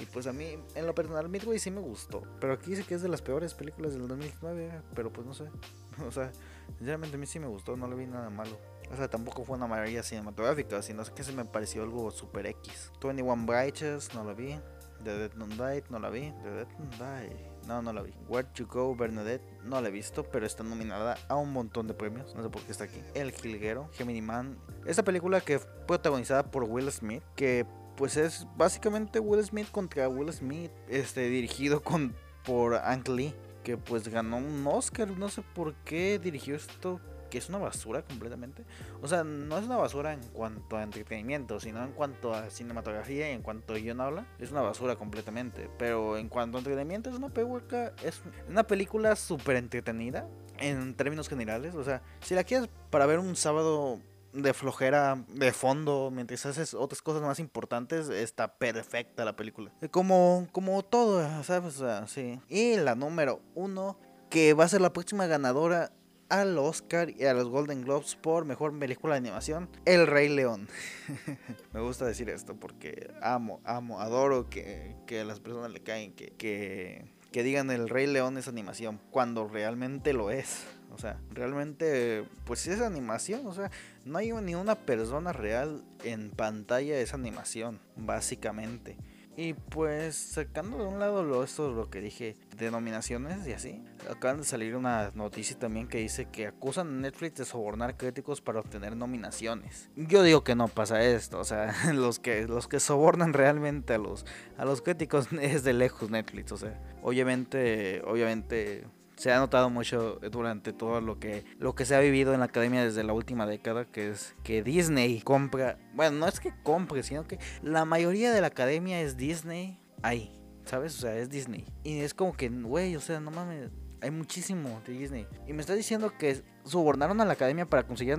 Y 0.00 0.06
pues 0.06 0.28
a 0.28 0.32
mí, 0.32 0.56
en 0.76 0.86
lo 0.86 0.94
personal, 0.94 1.28
Midway 1.28 1.58
sí 1.58 1.72
me 1.72 1.80
gustó. 1.80 2.22
Pero 2.40 2.52
aquí 2.52 2.70
dice 2.70 2.84
que 2.84 2.94
es 2.94 3.02
de 3.02 3.08
las 3.08 3.20
peores 3.20 3.52
películas 3.54 3.94
del 3.94 4.06
2009. 4.06 4.82
Pero 4.94 5.12
pues 5.12 5.26
no 5.26 5.34
sé. 5.34 5.44
O 6.06 6.12
sea, 6.12 6.30
sinceramente 6.76 7.16
a 7.16 7.18
mí 7.18 7.26
sí 7.26 7.40
me 7.40 7.48
gustó. 7.48 7.76
No 7.76 7.88
le 7.88 7.96
vi 7.96 8.06
nada 8.06 8.30
malo. 8.30 8.56
O 8.92 8.96
sea, 8.96 9.08
tampoco 9.08 9.44
fue 9.44 9.56
una 9.56 9.66
maravilla 9.66 10.04
cinematográfica. 10.04 10.80
Sino 10.82 11.02
que 11.12 11.24
se 11.24 11.32
me 11.32 11.44
pareció 11.44 11.82
algo 11.82 12.12
super 12.12 12.46
X. 12.46 12.92
21 13.02 13.46
Righteous, 13.52 14.14
no 14.14 14.22
la 14.22 14.34
vi. 14.34 14.56
The 15.02 15.18
Dead 15.18 15.32
Don't 15.32 15.54
Die, 15.54 15.84
no 15.90 15.98
la 15.98 16.10
vi. 16.10 16.32
The 16.44 16.50
Dead 16.50 16.68
Don't. 16.98 17.47
No, 17.68 17.82
no 17.82 17.92
la 17.92 18.00
vi. 18.00 18.14
Where 18.28 18.48
to 18.54 18.66
Go, 18.66 18.96
Bernadette, 18.96 19.44
no 19.62 19.78
la 19.82 19.88
he 19.88 19.90
visto, 19.90 20.24
pero 20.24 20.46
está 20.46 20.64
nominada 20.64 21.18
a 21.28 21.36
un 21.36 21.52
montón 21.52 21.86
de 21.86 21.92
premios. 21.92 22.34
No 22.34 22.42
sé 22.42 22.48
por 22.48 22.62
qué 22.62 22.72
está 22.72 22.84
aquí. 22.84 23.02
El 23.12 23.30
Jilguero, 23.30 23.90
Gemini 23.92 24.22
Man. 24.22 24.56
Esta 24.86 25.04
película 25.04 25.42
que 25.42 25.58
fue 25.58 25.70
protagonizada 25.86 26.50
por 26.50 26.64
Will 26.64 26.90
Smith, 26.90 27.22
que 27.36 27.66
pues 27.94 28.16
es 28.16 28.46
básicamente 28.56 29.20
Will 29.20 29.44
Smith 29.44 29.70
contra 29.70 30.08
Will 30.08 30.32
Smith, 30.32 30.70
este, 30.88 31.28
dirigido 31.28 31.82
con, 31.82 32.14
por 32.42 32.74
Ang 32.74 33.06
Lee. 33.06 33.34
que 33.62 33.76
pues 33.76 34.08
ganó 34.08 34.38
un 34.38 34.66
Oscar, 34.66 35.10
no 35.10 35.28
sé 35.28 35.42
por 35.54 35.74
qué 35.84 36.18
dirigió 36.18 36.56
esto 36.56 37.00
que 37.28 37.38
es 37.38 37.48
una 37.48 37.58
basura 37.58 38.02
completamente. 38.02 38.64
O 39.02 39.08
sea, 39.08 39.24
no 39.24 39.58
es 39.58 39.64
una 39.64 39.76
basura 39.76 40.12
en 40.12 40.20
cuanto 40.32 40.76
a 40.76 40.82
entretenimiento, 40.82 41.60
sino 41.60 41.82
en 41.84 41.92
cuanto 41.92 42.34
a 42.34 42.50
cinematografía 42.50 43.30
y 43.30 43.34
en 43.34 43.42
cuanto 43.42 43.74
a 43.74 43.78
guion 43.78 44.00
habla, 44.00 44.26
es 44.38 44.50
una 44.50 44.62
basura 44.62 44.96
completamente. 44.96 45.70
Pero 45.78 46.16
en 46.16 46.28
cuanto 46.28 46.58
a 46.58 46.60
entretenimiento, 46.60 47.10
es 47.10 47.16
una 47.16 47.28
película, 47.28 47.92
es 48.02 48.22
una 48.48 48.64
película 48.64 49.16
súper 49.16 49.56
entretenida 49.56 50.26
en 50.58 50.94
términos 50.94 51.28
generales. 51.28 51.74
O 51.74 51.84
sea, 51.84 52.02
si 52.20 52.34
la 52.34 52.44
quieres 52.44 52.68
para 52.90 53.06
ver 53.06 53.18
un 53.18 53.36
sábado 53.36 54.00
de 54.32 54.52
flojera 54.52 55.24
de 55.28 55.52
fondo 55.52 56.10
mientras 56.12 56.44
haces 56.46 56.74
otras 56.74 57.02
cosas 57.02 57.22
más 57.22 57.38
importantes, 57.38 58.08
está 58.08 58.54
perfecta 58.54 59.24
la 59.24 59.36
película. 59.36 59.72
Como, 59.90 60.46
como 60.52 60.82
todo, 60.82 61.26
¿sabes? 61.42 61.76
O 61.76 61.86
sea, 61.86 62.06
sí. 62.06 62.40
Y 62.48 62.76
la 62.76 62.94
número 62.94 63.40
uno, 63.54 63.98
que 64.30 64.54
va 64.54 64.64
a 64.64 64.68
ser 64.68 64.80
la 64.80 64.92
próxima 64.92 65.26
ganadora 65.26 65.92
al 66.28 66.58
Oscar 66.58 67.10
y 67.10 67.24
a 67.24 67.34
los 67.34 67.48
Golden 67.48 67.82
Globes 67.82 68.16
por 68.16 68.44
mejor 68.44 68.78
película 68.78 69.14
de 69.14 69.18
animación, 69.18 69.68
El 69.84 70.06
Rey 70.06 70.28
León. 70.28 70.68
Me 71.72 71.80
gusta 71.80 72.04
decir 72.04 72.28
esto 72.28 72.54
porque 72.54 73.10
amo, 73.22 73.60
amo, 73.64 74.00
adoro 74.00 74.48
que, 74.50 74.94
que 75.06 75.20
a 75.20 75.24
las 75.24 75.40
personas 75.40 75.70
le 75.72 75.80
caen 75.80 76.12
que, 76.12 76.30
que, 76.30 77.06
que 77.32 77.42
digan 77.42 77.70
El 77.70 77.88
Rey 77.88 78.06
León 78.06 78.36
es 78.38 78.48
animación 78.48 79.00
cuando 79.10 79.48
realmente 79.48 80.12
lo 80.12 80.30
es. 80.30 80.64
O 80.90 80.98
sea, 80.98 81.20
realmente, 81.30 82.24
pues 82.44 82.66
es 82.66 82.80
animación. 82.80 83.46
O 83.46 83.52
sea, 83.52 83.70
no 84.04 84.18
hay 84.18 84.32
ni 84.32 84.54
una 84.54 84.74
persona 84.74 85.32
real 85.32 85.84
en 86.02 86.30
pantalla 86.30 86.98
esa 86.98 87.16
animación, 87.16 87.80
básicamente. 87.96 88.96
Y 89.40 89.54
pues 89.54 90.16
sacando 90.16 90.78
de 90.78 90.86
un 90.86 90.98
lado 90.98 91.22
lo, 91.22 91.44
esto 91.44 91.70
lo 91.70 91.88
que 91.90 92.00
dije, 92.00 92.34
denominaciones 92.56 93.46
y 93.46 93.52
así, 93.52 93.84
acaban 94.10 94.38
de 94.38 94.44
salir 94.44 94.74
una 94.74 95.12
noticia 95.14 95.56
también 95.56 95.86
que 95.86 95.98
dice 95.98 96.24
que 96.24 96.48
acusan 96.48 96.88
a 96.88 97.00
Netflix 97.02 97.36
de 97.36 97.44
sobornar 97.44 97.96
críticos 97.96 98.40
para 98.40 98.58
obtener 98.58 98.96
nominaciones. 98.96 99.90
Yo 99.94 100.24
digo 100.24 100.42
que 100.42 100.56
no 100.56 100.66
pasa 100.66 101.04
esto, 101.04 101.38
o 101.38 101.44
sea, 101.44 101.72
los 101.94 102.18
que 102.18 102.48
los 102.48 102.66
que 102.66 102.80
sobornan 102.80 103.32
realmente 103.32 103.94
a 103.94 103.98
los 103.98 104.26
a 104.56 104.64
los 104.64 104.82
críticos 104.82 105.28
es 105.40 105.62
de 105.62 105.72
lejos 105.72 106.10
Netflix, 106.10 106.50
o 106.50 106.56
sea, 106.56 106.76
obviamente 107.04 108.02
obviamente 108.08 108.88
se 109.18 109.32
ha 109.32 109.38
notado 109.38 109.68
mucho 109.68 110.20
durante 110.30 110.72
todo 110.72 111.00
lo 111.00 111.18
que 111.18 111.44
lo 111.58 111.74
que 111.74 111.84
se 111.84 111.94
ha 111.94 112.00
vivido 112.00 112.32
en 112.32 112.40
la 112.40 112.46
academia 112.46 112.84
desde 112.84 113.02
la 113.02 113.12
última 113.12 113.46
década, 113.46 113.84
que 113.84 114.10
es 114.10 114.34
que 114.44 114.62
Disney 114.62 115.20
compra, 115.20 115.78
bueno, 115.94 116.18
no 116.18 116.28
es 116.28 116.40
que 116.40 116.52
compre, 116.62 117.02
sino 117.02 117.26
que 117.26 117.38
la 117.62 117.84
mayoría 117.84 118.32
de 118.32 118.40
la 118.40 118.46
academia 118.46 119.00
es 119.00 119.16
Disney 119.16 119.80
ahí, 120.02 120.32
¿sabes? 120.64 120.96
O 120.96 121.00
sea, 121.00 121.16
es 121.16 121.28
Disney. 121.28 121.66
Y 121.82 121.98
es 121.98 122.14
como 122.14 122.32
que, 122.32 122.48
güey, 122.48 122.94
o 122.96 123.00
sea, 123.00 123.18
no 123.20 123.30
mames, 123.30 123.70
hay 124.00 124.10
muchísimo 124.10 124.80
de 124.86 124.92
Disney. 124.92 125.26
Y 125.46 125.52
me 125.52 125.60
está 125.60 125.74
diciendo 125.74 126.12
que 126.18 126.42
sobornaron 126.64 127.20
a 127.20 127.24
la 127.24 127.32
academia 127.32 127.66
para 127.66 127.86
conseguir 127.86 128.16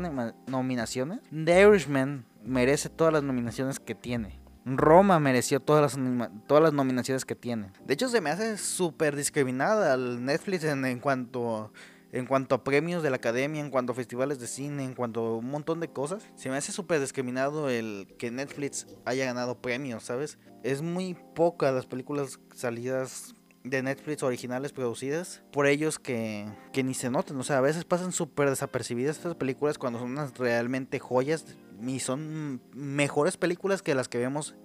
nominaciones. 0.48 1.20
The 1.32 1.62
Irishman 1.62 2.26
merece 2.44 2.90
todas 2.90 3.14
las 3.14 3.24
nominaciones 3.24 3.80
que 3.80 3.96
tiene. 3.96 4.39
Roma 4.66 5.20
mereció 5.20 5.60
todas 5.60 5.98
las, 5.98 6.30
todas 6.48 6.64
las 6.64 6.74
nominaciones 6.74 7.26
que 7.26 7.36
tiene. 7.36 7.72
De 7.86 7.94
hecho, 7.94 8.10
se 8.10 8.22
me 8.22 8.30
hace 8.30 8.58
súper 8.58 9.16
discriminada 9.16 9.94
al 9.94 10.24
Netflix 10.24 10.64
en, 10.64 11.00
cuanto 11.00 11.72
en 12.12 12.26
cuanto 12.26 12.56
a 12.56 12.64
premios 12.64 13.04
de 13.04 13.10
la 13.10 13.18
academia, 13.18 13.62
en 13.62 13.70
cuanto 13.70 13.92
a 13.92 13.96
festivales 13.96 14.40
de 14.40 14.48
cine, 14.48 14.84
en 14.84 14.96
cuanto 14.96 15.22
a 15.22 15.38
un 15.38 15.50
montón 15.50 15.80
de 15.80 15.90
cosas. 15.90 16.28
Se 16.36 16.50
me 16.50 16.58
hace 16.58 16.72
súper 16.72 17.00
discriminado 17.00 17.70
el 17.70 18.08
que 18.18 18.32
Netflix 18.32 18.88
haya 19.06 19.26
ganado 19.26 19.62
premios, 19.62 20.04
¿sabes? 20.04 20.38
Es 20.64 20.82
muy 20.82 21.16
poca 21.36 21.72
las 21.72 21.86
películas 21.86 22.40
salidas 22.54 23.36
de 23.64 23.84
Netflix 23.84 24.24
originales 24.24 24.72
producidas 24.72 25.44
por 25.52 25.68
ellos 25.68 26.00
que, 26.00 26.48
que 26.74 26.84
ni 26.84 26.94
se 26.94 27.10
notan. 27.10 27.38
O 27.38 27.44
sea, 27.44 27.60
a 27.60 27.62
veces 27.62 27.86
pasan 27.86 28.12
súper 28.12 28.50
desapercibidas 28.50 29.18
estas 29.18 29.36
películas 29.36 29.78
cuando 29.78 30.00
son 30.00 30.12
unas 30.12 30.38
realmente 30.38 31.00
joyas 31.00 31.46
y 31.86 32.00
son 32.00 32.62
mejores 32.74 33.38
películas 33.38 33.82
que 33.82 33.96
las 33.96 34.08
que 34.08 34.18
vemos 34.18 34.56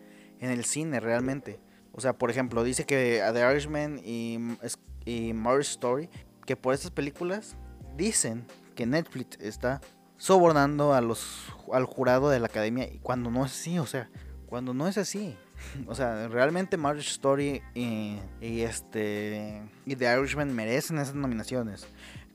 en 0.40 0.50
el 0.50 0.64
cine 0.64 1.00
realmente. 1.00 1.60
O 1.92 2.00
sea, 2.00 2.12
por 2.12 2.30
ejemplo, 2.30 2.64
dice 2.64 2.84
que 2.84 3.22
The 3.32 3.50
Irishman 3.50 4.00
y, 4.04 4.38
y 5.04 5.32
Marriage 5.32 5.70
Story, 5.70 6.08
que 6.44 6.56
por 6.56 6.74
estas 6.74 6.90
películas 6.90 7.56
dicen 7.96 8.44
que 8.74 8.86
Netflix 8.86 9.38
está 9.40 9.80
sobornando 10.16 10.94
a 10.94 11.00
los 11.00 11.52
al 11.72 11.84
jurado 11.84 12.30
de 12.30 12.40
la 12.40 12.46
academia 12.46 12.88
y 12.92 12.98
cuando 12.98 13.30
no 13.30 13.44
es 13.44 13.52
así, 13.52 13.78
o 13.78 13.86
sea, 13.86 14.10
cuando 14.46 14.74
no 14.74 14.88
es 14.88 14.98
así. 14.98 15.36
O 15.86 15.94
sea, 15.94 16.28
realmente 16.28 16.76
Marriage 16.76 17.08
Story 17.10 17.62
y, 17.74 18.18
y 18.40 18.62
este 18.62 19.62
y 19.86 19.96
The 19.96 20.18
Irishman 20.18 20.54
merecen 20.54 20.98
esas 20.98 21.14
nominaciones. 21.14 21.86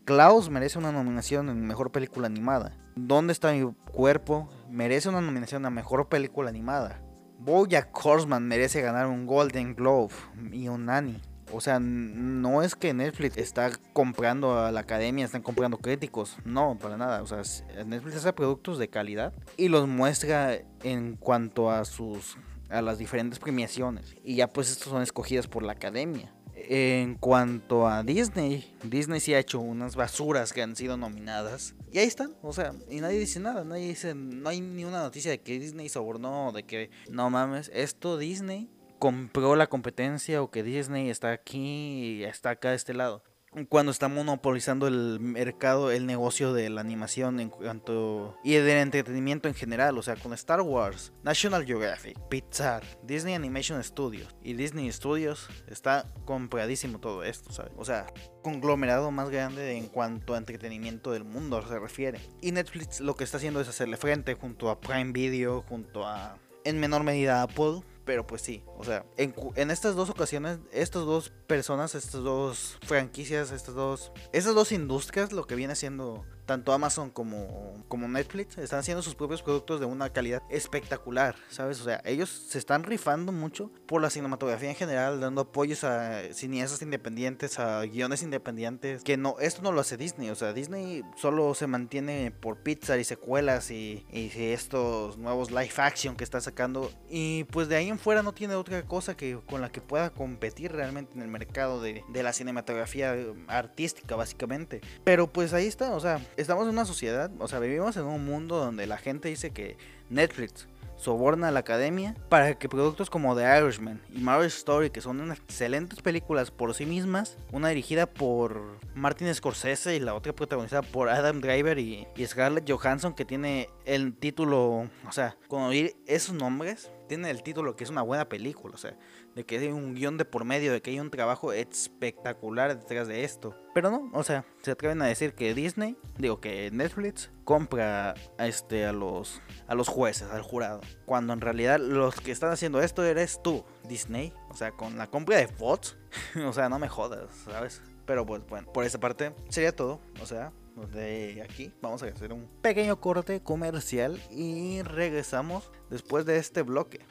Klaus 0.10 0.50
merece 0.50 0.80
una 0.80 0.92
nominación 0.92 1.50
en 1.50 1.68
Mejor 1.68 1.92
Película 1.92 2.26
Animada. 2.26 2.76
¿Dónde 2.96 3.32
está 3.32 3.52
mi 3.54 3.72
cuerpo? 3.92 4.50
Merece 4.68 5.08
una 5.08 5.22
nominación 5.22 5.68
a 5.68 5.70
Mejor 5.70 6.10
Película 6.10 6.50
Animada. 6.50 7.00
Bojack 7.38 7.96
Horseman 8.04 8.48
merece 8.48 8.82
ganar 8.82 9.06
un 9.06 9.28
Golden 9.28 9.76
Globe 9.76 10.16
y 10.52 10.68
un 10.68 10.90
Annie. 10.90 11.22
O 11.54 11.62
sea, 11.62 11.80
no 11.80 12.64
es 12.64 12.74
que 12.74 12.92
Netflix 12.92 13.38
está 13.38 13.70
comprando 13.94 14.58
a 14.58 14.72
la 14.72 14.80
academia, 14.80 15.26
están 15.26 15.44
comprando 15.44 15.78
críticos. 15.78 16.38
No, 16.44 16.76
para 16.82 16.98
nada. 16.98 17.22
O 17.22 17.28
sea, 17.28 17.44
Netflix 17.86 18.16
hace 18.16 18.34
productos 18.34 18.80
de 18.80 18.90
calidad 18.90 19.32
y 19.58 19.68
los 19.68 19.88
muestra 19.88 20.58
en 20.82 21.18
cuanto 21.18 21.70
a 21.70 21.86
sus 21.86 22.36
a 22.70 22.82
las 22.82 22.98
diferentes 22.98 23.38
premiaciones. 23.38 24.16
Y 24.24 24.36
ya 24.36 24.48
pues 24.48 24.72
estos 24.72 24.90
son 24.90 25.02
escogidas 25.02 25.48
por 25.48 25.64
la 25.64 25.74
academia. 25.74 26.34
En 26.72 27.16
cuanto 27.16 27.88
a 27.88 28.04
Disney, 28.04 28.72
Disney 28.84 29.20
sí 29.20 29.34
ha 29.34 29.40
hecho 29.40 29.60
unas 29.60 29.96
basuras 29.96 30.54
que 30.54 30.62
han 30.62 30.76
sido 30.76 30.98
nominadas. 30.98 31.74
Y 31.92 31.98
ahí 31.98 32.06
están, 32.06 32.36
o 32.44 32.54
sea, 32.54 32.76
y 32.92 33.02
nadie 33.02 33.18
dice 33.18 33.40
nada, 33.40 33.64
nadie 33.64 33.88
dice, 33.88 34.14
no 34.14 34.48
hay 34.48 34.62
ni 34.62 34.86
una 34.86 35.02
noticia 35.02 35.32
de 35.32 35.42
que 35.42 35.58
Disney 35.58 35.90
sobornó, 35.90 36.52
de 36.52 36.62
que 36.62 36.92
no 37.10 37.32
mames, 37.32 37.72
esto 37.74 38.20
Disney 38.20 38.70
compró 39.00 39.56
la 39.56 39.66
competencia 39.66 40.44
o 40.44 40.52
que 40.52 40.62
Disney 40.62 41.10
está 41.10 41.32
aquí 41.32 42.20
y 42.20 42.24
está 42.24 42.52
acá 42.52 42.70
de 42.70 42.76
este 42.76 42.94
lado 42.94 43.24
cuando 43.66 43.92
está 43.92 44.08
monopolizando 44.08 44.88
el 44.88 45.20
mercado, 45.20 45.92
el 45.92 46.06
negocio 46.06 46.54
de 46.54 46.70
la 46.70 46.82
animación 46.82 47.40
en 47.40 47.50
cuanto 47.50 48.38
y 48.44 48.54
del 48.54 48.78
entretenimiento 48.78 49.48
en 49.48 49.54
general, 49.54 49.98
o 49.98 50.02
sea, 50.02 50.16
con 50.16 50.34
Star 50.34 50.62
Wars, 50.62 51.14
National 51.24 51.66
Geographic, 51.66 52.18
Pixar, 52.30 52.84
Disney 53.04 53.34
Animation 53.34 53.84
Studios 53.84 54.36
y 54.44 54.54
Disney 54.54 54.92
Studios 54.92 55.48
está 55.68 56.06
compradísimo 56.26 57.00
todo 57.00 57.24
esto, 57.24 57.52
¿sabes? 57.52 57.72
O 57.78 57.86
sea, 57.86 58.08
conglomerado 58.44 59.12
más 59.12 59.30
grande 59.30 59.78
en 59.78 59.88
cuanto 59.88 60.34
a 60.34 60.38
entretenimiento 60.38 61.12
del 61.12 61.24
mundo 61.24 61.66
se 61.68 61.80
refiere. 61.80 62.20
Y 62.42 62.52
Netflix 62.52 63.00
lo 63.00 63.16
que 63.16 63.24
está 63.24 63.38
haciendo 63.38 63.62
es 63.62 63.68
hacerle 63.68 63.98
frente 63.98 64.34
junto 64.36 64.70
a 64.70 64.80
Prime 64.80 65.12
Video, 65.12 65.64
junto 65.68 66.06
a 66.06 66.38
en 66.66 66.80
menor 66.80 67.04
medida 67.04 67.42
Apple 67.42 67.82
pero 68.10 68.26
pues 68.26 68.42
sí, 68.42 68.64
o 68.76 68.84
sea, 68.84 69.06
en, 69.18 69.70
estas 69.70 69.96
dos 69.96 70.10
ocasiones, 70.10 70.58
estas 70.72 71.06
dos 71.06 71.30
personas, 71.46 71.94
estas 71.94 72.24
dos 72.24 72.80
franquicias, 72.84 73.52
estas 73.52 73.76
dos, 73.76 74.12
estas 74.34 74.56
dos 74.56 74.72
industrias, 74.72 75.32
lo 75.32 75.46
que 75.46 75.54
viene 75.54 75.76
siendo 75.76 76.26
tanto 76.50 76.74
Amazon 76.74 77.12
como, 77.12 77.86
como 77.88 78.08
Netflix 78.08 78.58
están 78.58 78.80
haciendo 78.80 79.04
sus 79.04 79.14
propios 79.14 79.44
productos 79.44 79.80
de 79.80 79.86
una 79.86 80.10
calidad 80.10 80.42
espectacular, 80.50 81.36
¿sabes? 81.48 81.80
O 81.80 81.84
sea, 81.84 82.02
ellos 82.06 82.28
se 82.50 82.58
están 82.58 82.82
rifando 82.82 83.32
mucho 83.32 83.70
por 83.86 84.02
la 84.02 84.10
cinematografía 84.10 84.70
en 84.70 84.76
general, 84.76 85.20
dando 85.20 85.42
apoyos 85.42 85.84
a 85.84 86.34
cineastas 86.34 86.82
independientes, 86.82 87.60
a 87.60 87.82
guiones 87.84 88.24
independientes, 88.24 89.04
que 89.04 89.16
no, 89.16 89.36
esto 89.40 89.62
no 89.62 89.72
lo 89.72 89.82
hace 89.82 89.96
Disney, 89.96 90.32
o 90.32 90.36
sea, 90.36 90.52
Disney 90.52 91.04
solo 91.16 91.54
se 91.54 91.68
mantiene 91.68 92.32
por 92.32 92.64
pizza 92.64 92.98
y 92.98 93.04
secuelas 93.04 93.70
y, 93.70 94.08
y 94.12 94.32
estos 94.36 95.20
nuevos 95.20 95.52
live 95.52 95.70
action 95.78 96.16
que 96.16 96.24
está 96.24 96.42
sacando, 96.42 96.92
y 97.12 97.44
pues 97.44 97.70
de 97.70 97.76
ahí 97.76 97.90
en 97.90 98.00
fuera 98.00 98.24
no 98.24 98.34
tiene 98.34 98.56
otra 98.56 98.82
cosa 98.88 99.16
que 99.16 99.38
con 99.46 99.62
la 99.62 99.72
que 99.72 99.82
pueda 99.82 100.10
competir 100.10 100.72
realmente 100.72 101.14
en 101.14 101.22
el 101.22 101.28
mercado 101.28 101.80
de, 101.80 102.04
de 102.10 102.24
la 102.24 102.34
cinematografía 102.34 103.16
artística, 103.48 104.16
básicamente. 104.16 104.82
Pero 105.04 105.32
pues 105.32 105.54
ahí 105.54 105.68
está, 105.68 105.92
o 105.92 106.00
sea, 106.00 106.20
estamos 106.40 106.64
en 106.64 106.74
una 106.74 106.86
sociedad, 106.86 107.32
o 107.40 107.48
sea, 107.48 107.60
vivimos 107.60 107.98
en 107.98 108.06
un 108.06 108.26
mundo 108.26 108.58
donde 108.58 108.88
la 108.88 108.98
gente 108.98 109.30
dice 109.30 109.52
que 109.52 109.78
Netflix 110.10 110.68
soborna 110.96 111.48
a 111.48 111.52
la 111.52 111.62
academia 111.62 112.14
para 112.28 112.56
que 112.56 112.68
productos 112.68 113.10
como 113.10 113.36
The 113.36 113.58
Irishman 113.58 114.02
y 114.14 114.20
Marriage 114.20 114.58
Story, 114.58 114.90
que 114.90 115.02
son 115.02 115.32
excelentes 115.32 116.02
películas 116.02 116.52
por 116.52 116.74
sí 116.74 116.86
mismas, 116.86 117.38
una 117.52 117.70
dirigida 117.70 118.06
por 118.06 118.62
Martin 118.96 119.34
Scorsese 119.34 119.96
y 119.96 120.00
la 120.00 120.14
otra 120.14 120.34
protagonizada 120.34 120.82
por 120.82 121.10
Adam 121.10 121.40
Driver 121.42 121.80
y, 121.80 122.06
y 122.16 122.26
Scarlett 122.26 122.70
Johansson, 122.70 123.14
que 123.14 123.26
tiene 123.26 123.70
el 123.86 124.14
título, 124.14 124.90
o 125.08 125.12
sea, 125.12 125.38
con 125.48 125.62
oír 125.64 125.96
esos 126.06 126.36
nombres, 126.36 126.92
tiene 127.08 127.30
el 127.30 127.44
título 127.44 127.76
que 127.76 127.86
es 127.86 127.90
una 127.90 128.02
buena 128.02 128.28
película, 128.28 128.76
o 128.76 128.78
sea, 128.78 128.96
de 129.36 129.46
que 129.46 129.58
hay 129.58 129.68
un 129.68 129.96
guion 129.96 130.18
de 130.18 130.26
por 130.26 130.46
medio, 130.46 130.72
de 130.72 130.82
que 130.82 130.92
hay 130.92 131.00
un 131.00 131.12
trabajo 131.12 131.54
espectacular 131.54 132.78
detrás 132.78 133.08
de 133.08 133.24
esto. 133.24 133.56
Pero 133.74 133.92
no, 133.92 134.10
o 134.14 134.24
sea, 134.24 134.46
se 134.62 134.72
atreven 134.72 135.02
a 135.02 135.06
decir 135.06 135.34
que 135.34 135.54
Disney, 135.54 135.98
digo 136.18 136.42
que 136.42 136.70
Netflix 136.72 137.32
compra 137.44 138.16
a 138.38 138.48
este 138.48 138.86
a 138.86 138.94
los 138.94 139.42
a 139.68 139.76
los 139.76 139.88
jueces, 139.88 140.30
al 140.30 140.42
jurado, 140.42 140.82
cuando 141.06 141.34
en 141.34 141.42
realidad 141.42 141.80
los 141.80 142.16
que 142.16 142.32
están 142.32 142.52
haciendo 142.52 142.82
esto 142.82 143.04
eres 143.04 143.42
tú, 143.42 143.64
Disney, 143.88 144.34
o 144.50 144.56
sea, 144.56 144.72
con 144.72 144.98
la 144.98 145.08
compra 145.08 145.38
de 145.38 145.48
Fox, 145.48 145.98
o 146.46 146.54
sea, 146.54 146.70
no 146.70 146.80
me 146.80 146.90
jodas, 146.90 147.30
¿sabes? 147.46 147.82
Pero 148.06 148.26
pues 148.26 148.42
bueno, 148.48 148.72
por 148.74 148.86
esa 148.86 149.00
parte 149.00 149.34
sería 149.50 149.76
todo. 149.76 150.02
O 150.20 150.26
sea, 150.26 150.52
de 150.88 151.42
aquí 151.44 151.72
vamos 151.82 152.02
a 152.02 152.08
hacer 152.08 152.34
un 152.34 152.48
pequeño 152.62 153.00
corte 153.00 153.42
comercial 153.42 154.20
y 154.32 154.82
regresamos 154.82 155.72
después 155.90 156.26
de 156.26 156.38
este 156.38 156.64
bloque. 156.64 157.02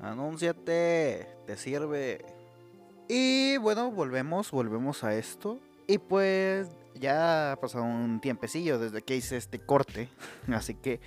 Anúnciate, 0.00 1.26
te 1.46 1.56
sirve. 1.56 2.24
Y 3.08 3.56
bueno, 3.56 3.90
volvemos, 3.90 4.50
volvemos 4.50 5.02
a 5.04 5.14
esto. 5.14 5.58
Y 5.86 5.98
pues 5.98 6.68
ya 6.94 7.52
ha 7.52 7.56
pasado 7.56 7.84
un 7.84 8.20
tiempecillo 8.20 8.78
desde 8.78 9.02
que 9.02 9.16
hice 9.16 9.36
este 9.36 9.58
corte. 9.58 10.08
Así 10.48 10.74
que 10.74 11.00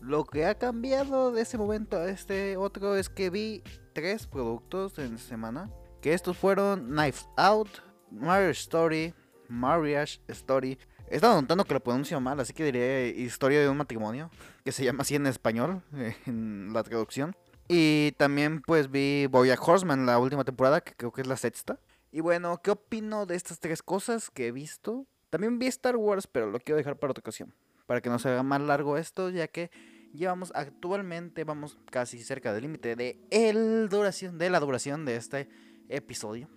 lo 0.00 0.24
que 0.24 0.46
ha 0.46 0.56
cambiado 0.56 1.30
de 1.30 1.42
ese 1.42 1.58
momento 1.58 1.96
a 1.96 2.08
este 2.08 2.56
otro 2.56 2.96
es 2.96 3.08
que 3.08 3.30
vi 3.30 3.62
tres 3.92 4.26
productos 4.26 4.98
en 4.98 5.18
semana. 5.18 5.70
Que 6.00 6.14
estos 6.14 6.36
fueron 6.36 6.88
Knives 6.88 7.28
Out, 7.36 7.68
Marriage 8.10 8.60
Story, 8.62 9.14
Marriage 9.48 10.20
Story. 10.28 10.78
He 11.08 11.16
estado 11.16 11.40
notando 11.40 11.64
que 11.64 11.74
lo 11.74 11.80
pronuncio 11.80 12.20
mal, 12.20 12.40
así 12.40 12.52
que 12.52 12.64
diré 12.64 13.08
Historia 13.10 13.60
de 13.60 13.68
un 13.68 13.76
matrimonio, 13.76 14.30
que 14.64 14.72
se 14.72 14.82
llama 14.82 15.02
así 15.02 15.14
en 15.14 15.26
español, 15.26 15.82
en 16.26 16.72
la 16.72 16.82
traducción. 16.82 17.36
Y 17.68 18.12
también 18.18 18.62
pues 18.62 18.90
vi 18.90 19.26
Boya 19.26 19.56
Horseman, 19.60 20.06
la 20.06 20.18
última 20.18 20.44
temporada, 20.44 20.80
que 20.80 20.94
creo 20.94 21.12
que 21.12 21.22
es 21.22 21.26
la 21.26 21.36
sexta. 21.36 21.78
Y 22.10 22.20
bueno, 22.20 22.60
¿qué 22.62 22.70
opino 22.70 23.24
de 23.24 23.36
estas 23.36 23.58
tres 23.58 23.82
cosas 23.82 24.30
que 24.30 24.48
he 24.48 24.52
visto? 24.52 25.06
También 25.30 25.58
vi 25.58 25.66
Star 25.68 25.96
Wars, 25.96 26.26
pero 26.26 26.50
lo 26.50 26.60
quiero 26.60 26.76
dejar 26.76 26.98
para 26.98 27.12
otra 27.12 27.22
ocasión. 27.22 27.54
Para 27.86 28.00
que 28.00 28.10
no 28.10 28.18
se 28.18 28.28
haga 28.28 28.42
más 28.42 28.60
largo 28.60 28.98
esto, 28.98 29.30
ya 29.30 29.48
que 29.48 29.70
llevamos 30.12 30.52
actualmente, 30.54 31.44
vamos 31.44 31.78
casi 31.90 32.22
cerca 32.22 32.52
del 32.52 32.62
límite 32.62 32.96
de, 32.96 33.18
de 33.30 34.50
la 34.50 34.60
duración 34.60 35.04
de 35.06 35.16
este 35.16 35.48
episodio. 35.88 36.48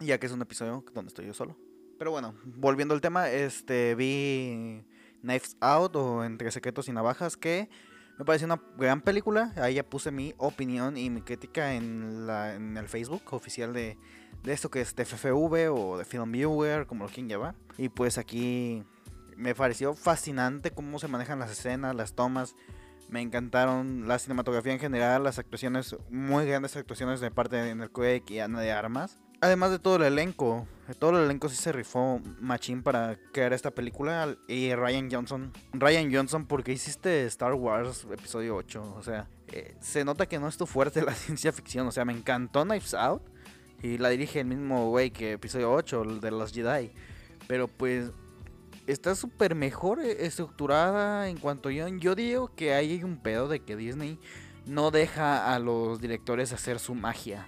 Ya 0.00 0.18
que 0.18 0.26
es 0.26 0.32
un 0.32 0.42
episodio 0.42 0.84
donde 0.92 1.08
estoy 1.08 1.26
yo 1.26 1.34
solo. 1.34 1.56
Pero 1.98 2.10
bueno, 2.10 2.34
volviendo 2.44 2.94
al 2.94 3.00
tema, 3.00 3.30
este 3.30 3.94
vi 3.94 4.84
Knives 5.22 5.56
Out 5.60 5.96
o 5.96 6.24
Entre 6.24 6.50
Secretos 6.50 6.88
y 6.88 6.92
Navajas, 6.92 7.36
que 7.36 7.68
me 8.18 8.24
parece 8.24 8.44
una 8.44 8.60
gran 8.76 9.00
película. 9.00 9.52
Ahí 9.56 9.74
ya 9.74 9.84
puse 9.84 10.10
mi 10.10 10.34
opinión 10.38 10.96
y 10.96 11.08
mi 11.08 11.22
crítica 11.22 11.74
en, 11.74 12.26
la, 12.26 12.54
en 12.54 12.76
el 12.76 12.88
Facebook 12.88 13.22
oficial 13.30 13.72
de, 13.72 13.96
de 14.42 14.52
esto 14.52 14.70
que 14.70 14.80
es 14.80 14.94
de 14.96 15.04
FFV 15.04 15.70
o 15.72 15.98
de 15.98 16.04
Film 16.04 16.32
Viewer, 16.32 16.86
como 16.86 17.04
lo 17.04 17.10
quien 17.10 17.28
llamar. 17.28 17.54
Y 17.76 17.88
pues 17.88 18.18
aquí 18.18 18.84
me 19.36 19.54
pareció 19.54 19.94
fascinante 19.94 20.72
cómo 20.72 20.98
se 20.98 21.06
manejan 21.06 21.38
las 21.38 21.52
escenas, 21.52 21.94
las 21.94 22.14
tomas. 22.14 22.56
Me 23.08 23.22
encantaron 23.22 24.08
la 24.08 24.18
cinematografía 24.18 24.72
en 24.72 24.80
general, 24.80 25.22
las 25.22 25.38
actuaciones, 25.38 25.96
muy 26.10 26.44
grandes 26.44 26.76
actuaciones 26.76 27.20
de 27.20 27.30
parte 27.30 27.56
de 27.56 27.88
Craig 27.88 28.24
y 28.28 28.40
Ana 28.40 28.60
de 28.60 28.72
Armas. 28.72 29.20
Además 29.40 29.70
de 29.70 29.78
todo 29.78 29.96
el 29.96 30.02
elenco, 30.02 30.66
todo 30.98 31.16
el 31.16 31.24
elenco 31.26 31.48
sí 31.48 31.54
se 31.54 31.70
rifó 31.70 32.20
machín 32.40 32.82
para 32.82 33.16
crear 33.32 33.52
esta 33.52 33.70
película. 33.70 34.36
Y 34.48 34.74
Ryan 34.74 35.08
Johnson, 35.10 35.52
Ryan 35.72 36.12
Johnson, 36.12 36.46
porque 36.46 36.72
hiciste 36.72 37.24
Star 37.26 37.54
Wars 37.54 38.04
episodio 38.10 38.56
8? 38.56 38.94
O 38.96 39.02
sea, 39.02 39.28
eh, 39.52 39.76
se 39.80 40.04
nota 40.04 40.26
que 40.26 40.40
no 40.40 40.48
es 40.48 40.56
tu 40.56 40.66
fuerte 40.66 41.02
la 41.06 41.14
ciencia 41.14 41.52
ficción. 41.52 41.86
O 41.86 41.92
sea, 41.92 42.04
me 42.04 42.12
encantó 42.12 42.64
Knives 42.64 42.94
Out. 42.94 43.22
Y 43.80 43.98
la 43.98 44.08
dirige 44.08 44.40
el 44.40 44.46
mismo 44.46 44.90
güey 44.90 45.12
que 45.12 45.32
episodio 45.32 45.72
8, 45.72 46.02
el 46.02 46.20
de 46.20 46.32
los 46.32 46.52
Jedi. 46.52 46.90
Pero 47.46 47.68
pues 47.68 48.10
está 48.88 49.14
súper 49.14 49.54
mejor 49.54 50.00
estructurada 50.00 51.28
en 51.28 51.38
cuanto 51.38 51.70
yo... 51.70 51.86
Yo 51.86 52.16
digo 52.16 52.52
que 52.56 52.74
hay 52.74 53.04
un 53.04 53.18
pedo 53.22 53.46
de 53.46 53.60
que 53.60 53.76
Disney 53.76 54.18
no 54.66 54.90
deja 54.90 55.54
a 55.54 55.60
los 55.60 56.00
directores 56.00 56.52
hacer 56.52 56.80
su 56.80 56.96
magia. 56.96 57.46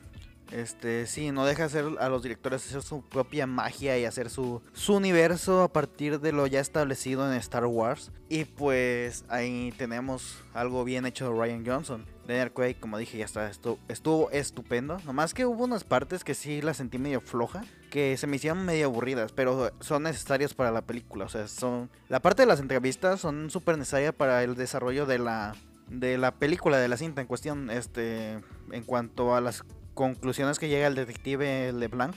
Este, 0.53 1.07
sí, 1.07 1.31
no 1.31 1.45
deja 1.45 1.65
hacer 1.65 1.87
a 2.01 2.09
los 2.09 2.23
directores 2.23 2.67
hacer 2.67 2.83
su 2.83 3.03
propia 3.03 3.47
magia 3.47 3.99
y 3.99 4.05
hacer 4.05 4.31
su, 4.31 4.63
su 4.73 4.95
universo 4.95 5.63
a 5.63 5.73
partir 5.73 6.21
de 6.21 6.33
lo 6.33 6.47
ya 6.47 6.61
establecido 6.61 7.31
en 7.31 7.37
Star 7.39 7.67
Wars. 7.67 8.11
Y 8.29 8.45
pues 8.45 9.25
ahí 9.29 9.73
tenemos 9.77 10.39
algo 10.55 10.85
bien 10.85 11.07
hecho 11.07 11.31
de 11.31 11.39
Ryan 11.39 11.65
Johnson. 11.67 12.07
Daniel 12.27 12.53
Craig, 12.53 12.77
como 12.79 12.97
dije, 12.97 13.19
ya 13.19 13.25
está, 13.25 13.51
estuvo, 13.89 14.31
estupendo. 14.31 14.99
Nomás 15.05 15.35
que 15.35 15.47
hubo 15.47 15.65
unas 15.65 15.83
partes 15.83 16.23
que 16.23 16.35
sí 16.35 16.63
la 16.63 16.75
sentí 16.75 16.99
medio 16.99 17.21
floja, 17.21 17.65
que 17.91 18.17
se 18.17 18.29
me 18.29 18.37
hicieron 18.37 18.65
medio 18.65 18.87
aburridas, 18.87 19.33
pero 19.33 19.73
son 19.81 20.05
necesarias 20.05 20.55
para 20.55 20.71
la 20.71 20.83
película. 20.83 21.25
O 21.25 21.29
sea, 21.29 21.49
son. 21.49 21.91
La 22.09 22.21
parte 22.21 22.43
de 22.43 22.47
las 22.47 22.61
entrevistas 22.61 23.21
son 23.21 23.51
súper 23.51 23.79
necesarias 23.79 24.15
para 24.15 24.45
el 24.45 24.55
desarrollo 24.55 25.07
de 25.07 25.19
la. 25.19 25.57
De 25.89 26.19
la 26.19 26.31
película, 26.37 26.79
de 26.79 26.87
la 26.87 26.97
cinta 26.97 27.21
en 27.21 27.27
cuestión, 27.27 27.69
este, 27.69 28.39
en 28.71 28.85
cuanto 28.85 29.35
a 29.35 29.41
las 29.41 29.65
conclusiones 30.01 30.59
que 30.59 30.71
llega 30.71 30.87
el 30.87 30.95
detective 30.95 31.75
LeBlanc, 31.75 32.17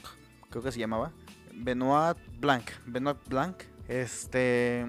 creo 0.49 0.63
que 0.63 0.71
se 0.71 0.79
llamaba, 0.79 1.11
Benoit 1.53 2.17
Blanc, 2.39 2.63
Benoit 2.85 3.17
Blanc, 3.27 3.57
este, 3.89 4.85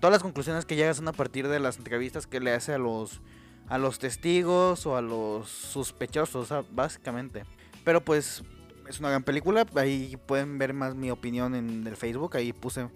todas 0.00 0.10
las 0.10 0.22
conclusiones 0.22 0.64
que 0.64 0.74
llegas 0.74 0.96
son 0.96 1.06
a 1.06 1.12
partir 1.12 1.46
de 1.46 1.60
las 1.60 1.78
entrevistas 1.78 2.26
que 2.26 2.40
le 2.40 2.52
hace 2.52 2.72
a 2.72 2.78
los, 2.78 3.20
a 3.68 3.78
los 3.78 4.00
testigos 4.00 4.86
o 4.86 4.96
a 4.96 5.02
los 5.02 5.50
sospechosos, 5.50 6.52
básicamente. 6.72 7.44
Pero 7.84 8.04
pues 8.04 8.42
es 8.88 8.98
una 8.98 9.10
gran 9.10 9.22
película, 9.22 9.64
ahí 9.76 10.18
pueden 10.26 10.58
ver 10.58 10.74
más 10.74 10.96
mi 10.96 11.12
opinión 11.12 11.54
en 11.54 11.86
el 11.86 11.96
Facebook, 11.96 12.36
ahí 12.36 12.52
puse 12.52 12.88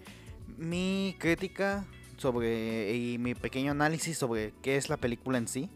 mi 0.57 1.15
crítica 1.19 1.85
sobre 2.17 2.93
y 2.93 3.17
mi 3.17 3.33
pequeño 3.33 3.71
análisis 3.71 4.17
sobre 4.17 4.53
qué 4.61 4.75
es 4.75 4.89
la 4.89 4.97
película 4.97 5.37
en 5.37 5.47
sí. 5.47 5.69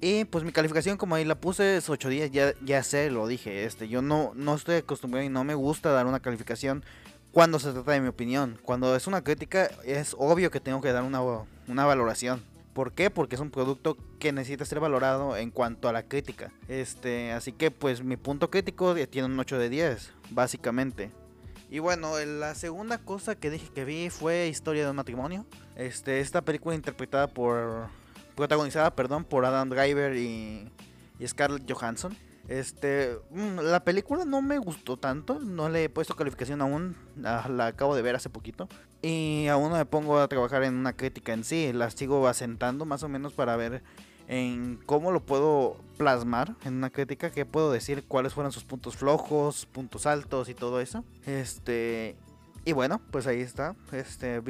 Y 0.00 0.24
pues 0.26 0.44
mi 0.44 0.52
calificación, 0.52 0.96
como 0.96 1.16
ahí 1.16 1.24
la 1.24 1.34
puse, 1.34 1.76
es 1.76 1.88
8 1.90 2.08
días, 2.08 2.30
ya, 2.30 2.54
ya 2.64 2.82
sé, 2.84 3.10
lo 3.10 3.26
dije. 3.26 3.64
Este, 3.64 3.88
yo 3.88 4.00
no, 4.00 4.32
no 4.34 4.54
estoy 4.54 4.76
acostumbrado 4.76 5.26
y 5.26 5.28
no 5.28 5.42
me 5.42 5.54
gusta 5.54 5.90
dar 5.90 6.06
una 6.06 6.20
calificación 6.20 6.84
cuando 7.32 7.58
se 7.58 7.72
trata 7.72 7.92
de 7.92 8.00
mi 8.00 8.08
opinión. 8.08 8.58
Cuando 8.62 8.94
es 8.94 9.06
una 9.08 9.24
crítica, 9.24 9.70
es 9.84 10.14
obvio 10.16 10.50
que 10.50 10.60
tengo 10.60 10.80
que 10.80 10.92
dar 10.92 11.02
una, 11.02 11.20
una 11.66 11.84
valoración. 11.84 12.42
¿Por 12.74 12.92
qué? 12.92 13.10
Porque 13.10 13.34
es 13.34 13.40
un 13.40 13.50
producto 13.50 13.96
que 14.20 14.30
necesita 14.30 14.64
ser 14.64 14.78
valorado 14.78 15.36
en 15.36 15.50
cuanto 15.50 15.88
a 15.88 15.92
la 15.92 16.04
crítica. 16.04 16.52
Este, 16.68 17.32
así 17.32 17.50
que 17.50 17.72
pues 17.72 18.04
mi 18.04 18.16
punto 18.16 18.50
crítico 18.50 18.94
tiene 19.06 19.26
un 19.26 19.38
8 19.38 19.58
de 19.58 19.68
10, 19.68 20.12
básicamente. 20.30 21.10
Y 21.70 21.80
bueno, 21.80 22.16
la 22.24 22.54
segunda 22.54 22.98
cosa 22.98 23.34
que 23.34 23.50
dije 23.50 23.68
que 23.74 23.84
vi 23.84 24.10
fue 24.10 24.46
Historia 24.46 24.84
de 24.84 24.90
un 24.90 24.96
matrimonio. 24.96 25.44
Este, 25.74 26.20
esta 26.20 26.42
película 26.42 26.76
interpretada 26.76 27.26
por 27.26 27.88
protagonizada, 28.38 28.94
perdón, 28.94 29.24
por 29.24 29.44
Adam 29.44 29.68
Driver 29.68 30.16
y, 30.16 30.70
Scarlett 31.26 31.70
Johansson. 31.70 32.16
Este, 32.46 33.18
mm, 33.30 33.58
la 33.58 33.82
película 33.82 34.24
no 34.24 34.40
me 34.40 34.58
gustó 34.58 34.96
tanto, 34.96 35.40
no 35.40 35.68
le 35.68 35.84
he 35.84 35.88
puesto 35.88 36.14
calificación 36.14 36.62
aún, 36.62 36.96
la, 37.16 37.66
acabo 37.66 37.96
de 37.96 38.02
ver 38.02 38.14
hace 38.14 38.30
poquito. 38.30 38.68
Y 39.02 39.48
aún 39.48 39.70
no 39.70 39.76
me 39.76 39.84
pongo 39.84 40.20
a 40.20 40.28
trabajar 40.28 40.62
en 40.62 40.76
una 40.76 40.92
crítica 40.92 41.32
en 41.32 41.42
sí, 41.42 41.72
la 41.72 41.90
sigo 41.90 42.28
asentando 42.28 42.84
más 42.84 43.02
o 43.02 43.08
menos 43.08 43.32
para 43.32 43.56
ver 43.56 43.82
en 44.28 44.78
cómo 44.86 45.10
lo 45.10 45.20
puedo 45.20 45.76
plasmar 45.96 46.54
en 46.64 46.74
una 46.74 46.90
crítica, 46.90 47.30
qué 47.30 47.44
puedo 47.44 47.72
decir, 47.72 48.04
cuáles 48.06 48.34
fueron 48.34 48.52
sus 48.52 48.62
puntos 48.62 48.96
flojos, 48.96 49.66
puntos 49.66 50.06
altos 50.06 50.48
y 50.48 50.54
todo 50.54 50.80
eso. 50.80 51.04
Este, 51.26 52.14
y 52.64 52.72
bueno, 52.72 53.00
pues 53.10 53.26
ahí 53.26 53.40
está. 53.40 53.74
Este, 53.90 54.40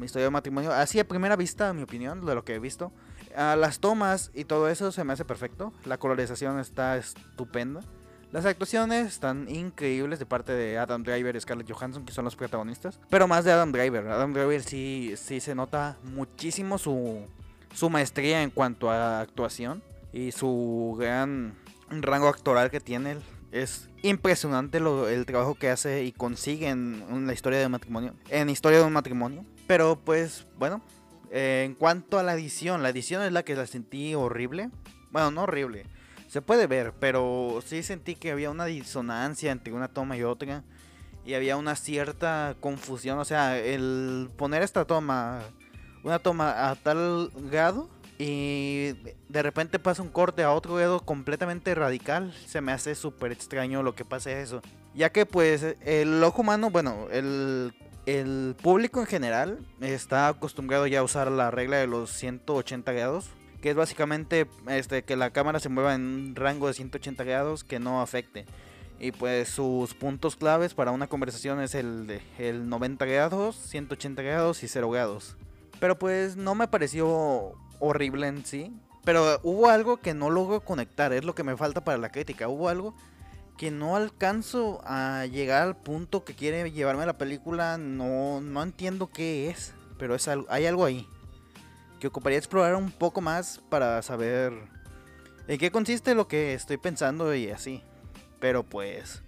mi 0.00 0.06
historia 0.06 0.24
de 0.24 0.30
matrimonio. 0.30 0.72
Así 0.72 0.98
a 0.98 1.06
primera 1.06 1.36
vista, 1.36 1.72
mi 1.72 1.82
opinión, 1.82 2.24
de 2.24 2.34
lo 2.34 2.44
que 2.44 2.54
he 2.54 2.58
visto. 2.58 2.90
las 3.36 3.78
tomas 3.78 4.32
y 4.34 4.44
todo 4.44 4.68
eso 4.68 4.90
se 4.90 5.04
me 5.04 5.12
hace 5.12 5.24
perfecto. 5.24 5.72
La 5.84 5.98
colorización 5.98 6.58
está 6.58 6.96
estupenda. 6.96 7.82
Las 8.32 8.46
actuaciones 8.46 9.08
están 9.08 9.48
increíbles 9.48 10.18
de 10.20 10.26
parte 10.26 10.52
de 10.52 10.78
Adam 10.78 11.02
Driver 11.02 11.34
y 11.34 11.40
Scarlett 11.40 11.70
Johansson, 11.70 12.04
que 12.04 12.12
son 12.12 12.24
los 12.24 12.36
protagonistas. 12.36 13.00
Pero 13.10 13.26
más 13.26 13.44
de 13.44 13.52
Adam 13.52 13.72
Driver. 13.72 14.06
Adam 14.06 14.32
Driver 14.32 14.62
sí, 14.62 15.14
sí 15.16 15.40
se 15.40 15.54
nota 15.54 15.98
muchísimo 16.04 16.78
su, 16.78 17.26
su 17.74 17.90
maestría 17.90 18.42
en 18.42 18.50
cuanto 18.50 18.88
a 18.90 19.20
actuación 19.20 19.82
y 20.12 20.30
su 20.32 20.96
gran 20.98 21.56
rango 21.90 22.28
actoral 22.28 22.70
que 22.70 22.80
tiene. 22.80 23.16
Es 23.52 23.88
impresionante 24.02 24.78
lo, 24.78 25.08
el 25.08 25.26
trabajo 25.26 25.54
que 25.54 25.70
hace 25.70 26.04
y 26.04 26.12
consigue 26.12 26.68
en, 26.68 27.26
la 27.26 27.32
historia 27.32 27.58
de 27.58 27.68
matrimonio. 27.68 28.14
En 28.28 28.48
historia 28.48 28.78
de 28.78 28.84
un 28.84 28.92
matrimonio. 28.92 29.44
Pero 29.66 29.98
pues 29.98 30.46
bueno, 30.58 30.80
eh, 31.30 31.64
en 31.66 31.74
cuanto 31.74 32.18
a 32.18 32.22
la 32.22 32.34
edición, 32.34 32.82
la 32.82 32.90
edición 32.90 33.22
es 33.22 33.32
la 33.32 33.42
que 33.42 33.56
la 33.56 33.66
sentí 33.66 34.14
horrible. 34.14 34.70
Bueno, 35.10 35.30
no 35.30 35.42
horrible. 35.42 35.86
Se 36.28 36.42
puede 36.42 36.68
ver, 36.68 36.92
pero 37.00 37.60
sí 37.66 37.82
sentí 37.82 38.14
que 38.14 38.30
había 38.30 38.50
una 38.50 38.66
disonancia 38.66 39.50
entre 39.50 39.72
una 39.72 39.88
toma 39.88 40.16
y 40.16 40.22
otra. 40.22 40.62
Y 41.24 41.34
había 41.34 41.56
una 41.56 41.74
cierta 41.74 42.54
confusión. 42.60 43.18
O 43.18 43.24
sea, 43.24 43.58
el 43.58 44.30
poner 44.36 44.62
esta 44.62 44.84
toma, 44.84 45.40
una 46.04 46.20
toma 46.20 46.70
a 46.70 46.76
tal 46.76 47.32
grado 47.50 47.88
y 48.22 48.92
de 49.30 49.42
repente 49.42 49.78
pasa 49.78 50.02
un 50.02 50.10
corte 50.10 50.42
a 50.42 50.52
otro 50.52 50.76
dedo 50.76 51.00
completamente 51.00 51.74
radical. 51.74 52.34
Se 52.46 52.60
me 52.60 52.70
hace 52.70 52.94
súper 52.94 53.32
extraño 53.32 53.82
lo 53.82 53.94
que 53.94 54.04
pasa 54.04 54.30
eso. 54.30 54.60
Ya 54.94 55.08
que 55.08 55.24
pues 55.24 55.64
el 55.80 56.22
ojo 56.22 56.42
humano, 56.42 56.68
bueno, 56.68 57.06
el, 57.10 57.72
el 58.04 58.54
público 58.60 59.00
en 59.00 59.06
general 59.06 59.58
está 59.80 60.28
acostumbrado 60.28 60.86
ya 60.86 60.98
a 60.98 61.02
usar 61.02 61.32
la 61.32 61.50
regla 61.50 61.78
de 61.78 61.86
los 61.86 62.10
180 62.10 62.92
grados. 62.92 63.30
Que 63.62 63.70
es 63.70 63.76
básicamente 63.76 64.46
este, 64.68 65.02
que 65.02 65.16
la 65.16 65.30
cámara 65.30 65.58
se 65.58 65.70
mueva 65.70 65.94
en 65.94 66.02
un 66.02 66.36
rango 66.36 66.66
de 66.66 66.74
180 66.74 67.24
grados 67.24 67.64
que 67.64 67.78
no 67.78 68.02
afecte. 68.02 68.44
Y 68.98 69.12
pues 69.12 69.48
sus 69.48 69.94
puntos 69.94 70.36
claves 70.36 70.74
para 70.74 70.90
una 70.90 71.06
conversación 71.06 71.62
es 71.62 71.74
el 71.74 72.20
el 72.38 72.68
90 72.68 73.02
grados, 73.06 73.56
180 73.56 74.20
grados 74.20 74.62
y 74.62 74.68
0 74.68 74.90
grados. 74.90 75.38
Pero 75.78 75.98
pues 75.98 76.36
no 76.36 76.54
me 76.54 76.68
pareció 76.68 77.54
horrible 77.80 78.28
en 78.28 78.44
sí. 78.44 78.72
Pero 79.04 79.40
hubo 79.42 79.68
algo 79.68 79.96
que 79.96 80.14
no 80.14 80.30
logro 80.30 80.60
conectar, 80.60 81.12
es 81.12 81.24
lo 81.24 81.34
que 81.34 81.42
me 81.42 81.56
falta 81.56 81.82
para 81.82 81.98
la 81.98 82.12
crítica. 82.12 82.48
Hubo 82.48 82.68
algo 82.68 82.94
que 83.56 83.70
no 83.70 83.96
alcanzo 83.96 84.80
a 84.84 85.26
llegar 85.26 85.62
al 85.62 85.76
punto 85.76 86.24
que 86.24 86.34
quiere 86.34 86.70
llevarme 86.70 87.06
la 87.06 87.18
película. 87.18 87.78
No, 87.78 88.40
no 88.40 88.62
entiendo 88.62 89.08
qué 89.08 89.50
es, 89.50 89.74
pero 89.98 90.14
es 90.14 90.28
hay 90.28 90.66
algo 90.66 90.84
ahí 90.84 91.08
que 91.98 92.06
ocuparía 92.06 92.38
explorar 92.38 92.74
un 92.76 92.90
poco 92.90 93.20
más 93.20 93.60
para 93.68 94.00
saber 94.02 94.54
en 95.46 95.58
qué 95.58 95.70
consiste 95.70 96.14
lo 96.14 96.28
que 96.28 96.54
estoy 96.54 96.76
pensando 96.76 97.34
y 97.34 97.50
así. 97.50 97.82
Pero 98.38 98.62
pues 98.62 99.22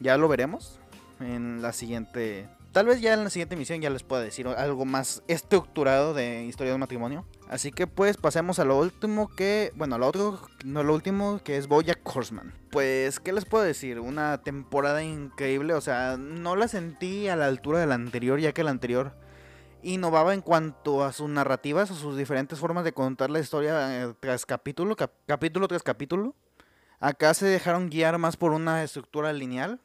ya 0.00 0.16
lo 0.16 0.28
veremos 0.28 0.78
en 1.20 1.62
la 1.62 1.72
siguiente 1.72 2.48
Tal 2.74 2.86
vez 2.86 3.00
ya 3.00 3.14
en 3.14 3.22
la 3.22 3.30
siguiente 3.30 3.54
emisión 3.54 3.80
ya 3.80 3.88
les 3.88 4.02
pueda 4.02 4.20
decir 4.20 4.48
algo 4.48 4.84
más 4.84 5.22
estructurado 5.28 6.12
de 6.12 6.44
historia 6.44 6.72
de 6.72 6.74
un 6.74 6.80
matrimonio. 6.80 7.24
Así 7.48 7.72
que 7.72 7.86
pues 7.86 8.16
pasemos 8.16 8.58
a 8.58 8.64
lo 8.64 8.78
último 8.78 9.28
que, 9.28 9.72
bueno, 9.76 9.96
a 9.96 9.98
lo 9.98 10.06
otro, 10.06 10.40
no 10.64 10.82
lo 10.82 10.94
último 10.94 11.40
que 11.44 11.56
es 11.56 11.68
Boya 11.68 11.98
Horseman. 12.02 12.54
Pues, 12.70 13.20
¿qué 13.20 13.32
les 13.32 13.44
puedo 13.44 13.62
decir? 13.62 14.00
Una 14.00 14.42
temporada 14.42 15.02
increíble, 15.02 15.74
o 15.74 15.80
sea, 15.80 16.16
no 16.16 16.56
la 16.56 16.68
sentí 16.68 17.28
a 17.28 17.36
la 17.36 17.46
altura 17.46 17.78
de 17.78 17.86
la 17.86 17.94
anterior, 17.94 18.40
ya 18.40 18.52
que 18.52 18.64
la 18.64 18.70
anterior 18.70 19.14
innovaba 19.82 20.32
en 20.32 20.40
cuanto 20.40 21.04
a 21.04 21.12
sus 21.12 21.28
narrativas, 21.28 21.90
a 21.90 21.94
sus 21.94 22.16
diferentes 22.16 22.58
formas 22.58 22.84
de 22.84 22.92
contar 22.92 23.30
la 23.30 23.40
historia 23.40 24.04
eh, 24.04 24.14
tras 24.18 24.46
capítulo, 24.46 24.96
capítulo 25.26 25.68
tras 25.68 25.82
capítulo. 25.82 26.34
Acá 26.98 27.34
se 27.34 27.46
dejaron 27.46 27.90
guiar 27.90 28.16
más 28.18 28.36
por 28.36 28.52
una 28.52 28.82
estructura 28.82 29.32
lineal 29.32 29.80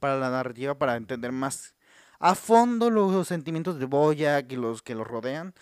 para 0.00 0.18
la 0.18 0.30
narrativa, 0.30 0.76
para 0.76 0.96
entender 0.96 1.30
más 1.30 1.74
a 2.18 2.34
fondo 2.34 2.90
los 2.90 3.28
sentimientos 3.28 3.78
de 3.78 3.86
Boyack 3.86 4.50
y 4.50 4.56
los 4.56 4.82
que 4.82 4.94
lo 4.94 5.04
rodean 5.04 5.54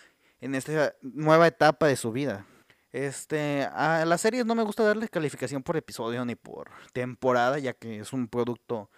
en 0.45 0.53
esta 0.53 0.93
nueva 1.01 1.47
etapa 1.47 1.87
de 1.87 1.95
su 1.95 2.11
vida. 2.11 2.45
Este, 2.91 3.63
a 3.63 4.05
las 4.05 4.21
series 4.21 4.45
no 4.45 4.53
me 4.53 4.63
gusta 4.63 4.83
darle 4.83 5.09
calificación 5.09 5.63
por 5.63 5.75
episodio 5.75 6.23
ni 6.23 6.35
por 6.35 6.69
temporada, 6.93 7.57
ya 7.57 7.73
que 7.73 7.99
es 7.99 8.13
un 8.13 8.27
producto 8.27 8.89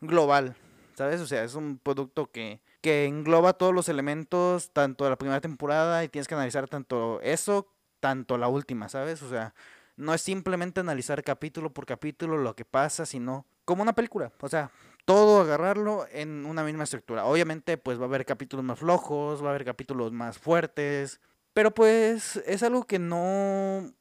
global, 0.00 0.56
¿sabes? 0.94 1.20
O 1.20 1.26
sea, 1.26 1.44
es 1.44 1.54
un 1.54 1.78
producto 1.78 2.32
que, 2.32 2.62
que 2.80 3.04
engloba 3.04 3.52
todos 3.52 3.74
los 3.74 3.88
elementos, 3.90 4.72
tanto 4.72 5.04
de 5.04 5.10
la 5.10 5.16
primera 5.16 5.42
temporada, 5.42 6.02
y 6.02 6.08
tienes 6.08 6.26
que 6.26 6.34
analizar 6.34 6.68
tanto 6.68 7.20
eso, 7.20 7.68
tanto 8.00 8.38
la 8.38 8.48
última, 8.48 8.88
¿sabes? 8.88 9.22
O 9.22 9.28
sea, 9.28 9.54
no 9.96 10.14
es 10.14 10.22
simplemente 10.22 10.80
analizar 10.80 11.22
capítulo 11.22 11.72
por 11.72 11.84
capítulo 11.84 12.38
lo 12.38 12.56
que 12.56 12.64
pasa, 12.64 13.04
sino 13.04 13.46
como 13.66 13.82
una 13.82 13.92
película. 13.92 14.32
O 14.40 14.48
sea, 14.48 14.72
todo 15.04 15.42
agarrarlo 15.42 16.06
en 16.10 16.46
una 16.46 16.64
misma 16.64 16.84
estructura. 16.84 17.24
Obviamente, 17.24 17.76
pues 17.78 17.98
va 17.98 18.02
a 18.02 18.06
haber 18.06 18.24
capítulos 18.24 18.64
más 18.64 18.78
flojos, 18.78 19.42
va 19.42 19.48
a 19.48 19.50
haber 19.50 19.64
capítulos 19.64 20.12
más 20.12 20.38
fuertes, 20.38 21.20
pero 21.52 21.72
pues 21.72 22.36
es 22.46 22.62
algo 22.62 22.84
que 22.84 22.98
no 22.98 23.92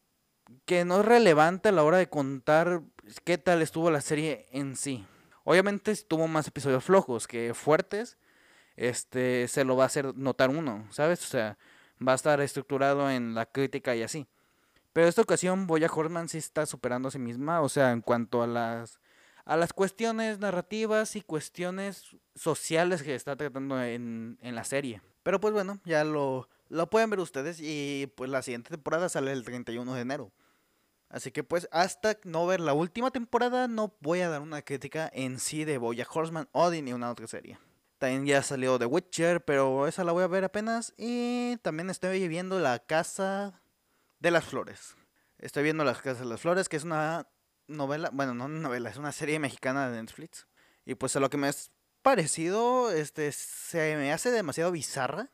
que 0.66 0.86
no 0.86 1.00
es 1.00 1.06
relevante 1.06 1.70
a 1.70 1.72
la 1.72 1.84
hora 1.84 1.98
de 1.98 2.10
contar 2.10 2.82
qué 3.24 3.38
tal 3.38 3.62
estuvo 3.62 3.92
la 3.92 4.02
serie 4.02 4.46
en 4.52 4.76
sí. 4.76 5.06
Obviamente 5.44 5.96
tuvo 6.08 6.28
más 6.28 6.48
episodios 6.48 6.84
flojos 6.84 7.28
que 7.28 7.54
fuertes, 7.54 8.18
este 8.76 9.48
se 9.48 9.66
lo 9.66 9.76
va 9.76 9.84
a 9.84 9.88
hacer 9.88 10.16
notar 10.16 10.50
uno, 10.50 10.88
¿sabes? 10.92 11.24
O 11.24 11.28
sea, 11.28 11.58
va 12.06 12.14
a 12.14 12.16
estar 12.16 12.40
estructurado 12.42 13.10
en 13.10 13.36
la 13.36 13.46
crítica 13.46 13.96
y 13.96 14.04
así. 14.04 14.28
Pero 14.94 15.08
esta 15.08 15.22
ocasión 15.22 15.68
Boya 15.68 15.90
Horman 15.94 16.30
sí 16.30 16.38
está 16.38 16.66
superando 16.66 17.08
a 17.08 17.12
sí 17.12 17.20
misma, 17.20 17.62
o 17.62 17.70
sea, 17.70 17.92
en 17.92 18.02
cuanto 18.02 18.44
a 18.44 18.48
las 18.48 19.00
a 19.46 19.58
las 19.58 19.74
cuestiones 19.74 20.40
narrativas 20.40 21.16
y 21.16 21.22
cuestiones 21.22 22.16
sociales 22.36 23.04
que 23.04 23.16
está 23.16 23.36
tratando 23.36 23.82
en, 23.82 24.38
en 24.42 24.56
la 24.56 24.64
serie. 24.64 25.02
Pero 25.24 25.40
pues 25.40 25.54
bueno, 25.54 25.80
ya 25.86 26.04
lo, 26.04 26.50
lo 26.70 26.90
pueden 26.90 27.10
ver 27.10 27.20
ustedes 27.20 27.60
y 27.62 28.12
pues 28.16 28.30
la 28.30 28.42
siguiente 28.42 28.70
temporada 28.70 29.10
sale 29.10 29.32
el 29.32 29.44
31 29.44 29.94
de 29.94 30.02
enero. 30.02 30.32
Así 31.10 31.32
que 31.32 31.44
pues 31.44 31.68
hasta 31.72 32.18
no 32.24 32.48
ver 32.48 32.60
la 32.60 32.74
última 32.74 33.12
temporada 33.12 33.68
no 33.68 33.96
voy 34.00 34.22
a 34.22 34.30
dar 34.30 34.42
una 34.42 34.64
crítica 34.64 35.10
en 35.14 35.40
sí 35.40 35.64
de 35.64 35.78
Boya 35.78 36.08
Horseman, 36.12 36.50
Odin 36.52 36.88
y 36.88 36.94
una 36.94 37.12
otra 37.12 37.28
serie. 37.28 37.60
También 38.00 38.26
ya 38.26 38.44
salió 38.44 38.80
The 38.80 38.86
Witcher, 38.86 39.46
pero 39.46 39.88
esa 39.88 40.04
la 40.04 40.12
voy 40.12 40.24
a 40.24 40.28
ver 40.28 40.44
apenas. 40.44 40.94
Y 40.98 41.56
también 41.62 41.90
estoy 41.90 42.28
viendo 42.28 42.60
La 42.60 42.80
Casa 42.80 43.62
de 44.20 44.32
las 44.32 44.44
Flores. 44.44 44.96
Estoy 45.38 45.64
viendo 45.64 45.84
La 45.84 45.94
Casa 45.94 46.22
de 46.22 46.26
las 46.26 46.42
Flores, 46.42 46.68
que 46.68 46.76
es 46.76 46.84
una 46.84 47.28
novela, 47.68 48.10
bueno, 48.14 48.34
no 48.34 48.48
novela, 48.48 48.90
es 48.90 48.98
una 48.98 49.12
serie 49.12 49.40
mexicana 49.40 49.90
de 49.90 50.02
Netflix. 50.02 50.48
Y 50.86 50.96
pues 50.96 51.16
a 51.16 51.20
lo 51.20 51.30
que 51.30 51.38
me 51.38 51.50
es 51.50 51.72
parecido, 52.02 52.92
este, 52.92 53.32
se 53.32 53.96
me 53.96 54.12
hace 54.12 54.32
demasiado 54.32 54.72
bizarra, 54.72 55.30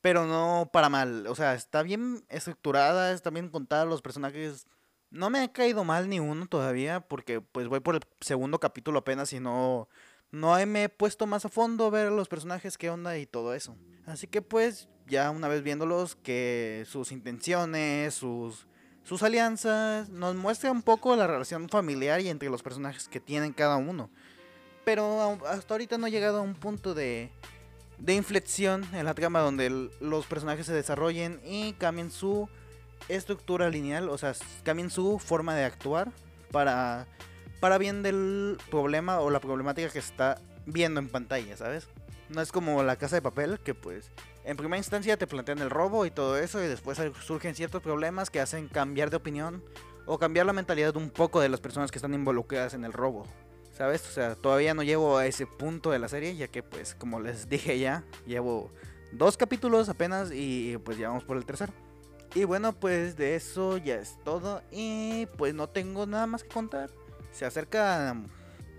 pero 0.00 0.26
no 0.26 0.70
para 0.72 0.88
mal. 0.88 1.26
O 1.26 1.34
sea, 1.34 1.54
está 1.54 1.82
bien 1.82 2.24
estructurada, 2.28 3.12
está 3.12 3.30
bien 3.30 3.48
contada, 3.48 3.84
los 3.84 4.02
personajes... 4.02 4.66
No 5.10 5.30
me 5.30 5.40
ha 5.40 5.52
caído 5.52 5.84
mal 5.84 6.08
ni 6.08 6.18
uno 6.18 6.46
todavía, 6.46 7.00
porque 7.00 7.40
pues 7.40 7.68
voy 7.68 7.80
por 7.80 7.94
el 7.94 8.02
segundo 8.20 8.58
capítulo 8.58 9.00
apenas 9.00 9.32
y 9.32 9.40
no... 9.40 9.88
No 10.30 10.54
me 10.66 10.84
he 10.84 10.88
puesto 10.88 11.28
más 11.28 11.44
a 11.44 11.48
fondo 11.48 11.86
a 11.86 11.90
ver 11.90 12.10
los 12.10 12.26
personajes, 12.26 12.76
qué 12.76 12.90
onda 12.90 13.16
y 13.18 13.24
todo 13.24 13.54
eso. 13.54 13.76
Así 14.04 14.26
que 14.26 14.42
pues 14.42 14.88
ya 15.06 15.30
una 15.30 15.48
vez 15.48 15.62
viéndolos, 15.62 16.16
que 16.16 16.84
sus 16.88 17.12
intenciones, 17.12 18.14
sus 18.14 18.66
sus 19.04 19.22
alianzas, 19.22 20.08
nos 20.08 20.34
muestra 20.34 20.70
un 20.70 20.82
poco 20.82 21.14
la 21.14 21.26
relación 21.26 21.68
familiar 21.68 22.20
y 22.20 22.28
entre 22.28 22.48
los 22.48 22.62
personajes 22.62 23.08
que 23.08 23.20
tienen 23.20 23.52
cada 23.52 23.76
uno. 23.76 24.10
Pero 24.84 25.38
hasta 25.46 25.74
ahorita 25.74 25.98
no 25.98 26.06
ha 26.06 26.10
llegado 26.10 26.38
a 26.38 26.42
un 26.42 26.54
punto 26.54 26.94
de, 26.94 27.30
de 27.98 28.14
inflexión 28.14 28.84
en 28.92 29.04
la 29.04 29.14
trama 29.14 29.40
donde 29.40 29.90
los 30.00 30.26
personajes 30.26 30.66
se 30.66 30.72
desarrollen 30.72 31.40
y 31.44 31.74
cambien 31.74 32.10
su 32.10 32.48
estructura 33.08 33.68
lineal, 33.68 34.08
o 34.08 34.18
sea, 34.18 34.34
cambien 34.62 34.90
su 34.90 35.18
forma 35.18 35.54
de 35.54 35.64
actuar 35.64 36.10
para, 36.50 37.06
para 37.60 37.78
bien 37.78 38.02
del 38.02 38.58
problema 38.70 39.20
o 39.20 39.30
la 39.30 39.40
problemática 39.40 39.88
que 39.88 40.00
se 40.00 40.10
está 40.10 40.40
viendo 40.66 41.00
en 41.00 41.08
pantalla, 41.08 41.56
¿sabes? 41.56 41.88
No 42.28 42.40
es 42.40 42.52
como 42.52 42.82
la 42.82 42.96
casa 42.96 43.16
de 43.16 43.22
papel 43.22 43.60
que 43.60 43.74
pues 43.74 44.10
en 44.44 44.56
primera 44.56 44.78
instancia 44.78 45.16
te 45.16 45.26
plantean 45.26 45.58
el 45.58 45.70
robo 45.70 46.06
y 46.06 46.10
todo 46.10 46.38
eso 46.38 46.62
y 46.62 46.66
después 46.66 47.00
surgen 47.24 47.54
ciertos 47.54 47.82
problemas 47.82 48.30
que 48.30 48.40
hacen 48.40 48.68
cambiar 48.68 49.10
de 49.10 49.16
opinión 49.16 49.62
o 50.06 50.18
cambiar 50.18 50.46
la 50.46 50.52
mentalidad 50.52 50.96
un 50.96 51.10
poco 51.10 51.40
de 51.40 51.48
las 51.48 51.60
personas 51.60 51.90
que 51.90 51.98
están 51.98 52.14
involucradas 52.14 52.74
en 52.74 52.84
el 52.84 52.92
robo. 52.92 53.26
¿Sabes? 53.72 54.06
O 54.06 54.12
sea, 54.12 54.36
todavía 54.36 54.72
no 54.72 54.82
llevo 54.82 55.18
a 55.18 55.26
ese 55.26 55.46
punto 55.46 55.90
de 55.90 55.98
la 55.98 56.08
serie 56.08 56.36
ya 56.36 56.48
que 56.48 56.62
pues 56.62 56.94
como 56.94 57.20
les 57.20 57.48
dije 57.48 57.78
ya, 57.78 58.04
llevo 58.26 58.70
dos 59.12 59.36
capítulos 59.36 59.88
apenas 59.88 60.30
y 60.32 60.78
pues 60.78 60.98
ya 60.98 61.08
vamos 61.08 61.24
por 61.24 61.36
el 61.36 61.44
tercero. 61.44 61.72
Y 62.34 62.44
bueno, 62.44 62.72
pues 62.72 63.16
de 63.16 63.36
eso 63.36 63.78
ya 63.78 63.94
es 63.96 64.18
todo 64.24 64.62
y 64.70 65.26
pues 65.38 65.54
no 65.54 65.68
tengo 65.68 66.04
nada 66.06 66.26
más 66.26 66.42
que 66.42 66.48
contar. 66.48 66.90
Se 67.32 67.44
acerca... 67.44 68.16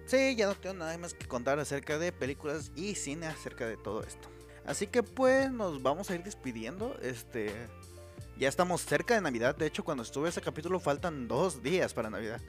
Sí, 0.06 0.36
ya 0.36 0.48
no 0.48 0.56
tengo 0.56 0.76
nada 0.76 0.98
más 0.98 1.14
que 1.14 1.28
contar 1.28 1.60
acerca 1.60 1.98
de 1.98 2.12
películas 2.12 2.72
y 2.76 2.96
cine 2.96 3.26
acerca 3.26 3.66
de 3.66 3.76
todo 3.76 4.04
esto. 4.04 4.30
Así 4.66 4.88
que 4.88 5.04
pues 5.04 5.52
nos 5.52 5.82
vamos 5.82 6.10
a 6.10 6.16
ir 6.16 6.24
despidiendo. 6.24 6.98
Este. 7.02 7.52
Ya 8.38 8.50
estamos 8.50 8.82
cerca 8.82 9.16
de 9.16 9.22
Navidad. 9.22 9.56
De 9.56 9.66
hecho, 9.66 9.84
cuando 9.84 10.04
estuve 10.04 10.30
ese 10.30 10.42
capítulo 10.42 10.80
faltan 10.80 11.28
dos 11.28 11.64
días 11.64 11.94
para 11.94 12.10
Navidad. 12.10 12.42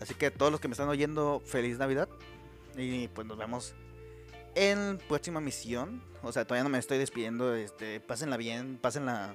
Así 0.00 0.14
que 0.14 0.30
todos 0.30 0.52
los 0.52 0.60
que 0.60 0.68
me 0.68 0.72
están 0.72 0.88
oyendo, 0.88 1.40
feliz 1.44 1.78
Navidad. 1.78 2.08
Y 2.76 3.08
pues 3.08 3.26
nos 3.26 3.38
vemos 3.38 3.74
en 4.54 4.98
próxima 5.08 5.40
misión. 5.40 6.02
O 6.22 6.32
sea, 6.32 6.44
todavía 6.44 6.64
no 6.64 6.70
me 6.70 6.78
estoy 6.78 6.98
despidiendo. 6.98 7.54
Este, 7.54 8.00
pásenla 8.00 8.36
bien, 8.36 8.78
pásenla. 8.78 9.34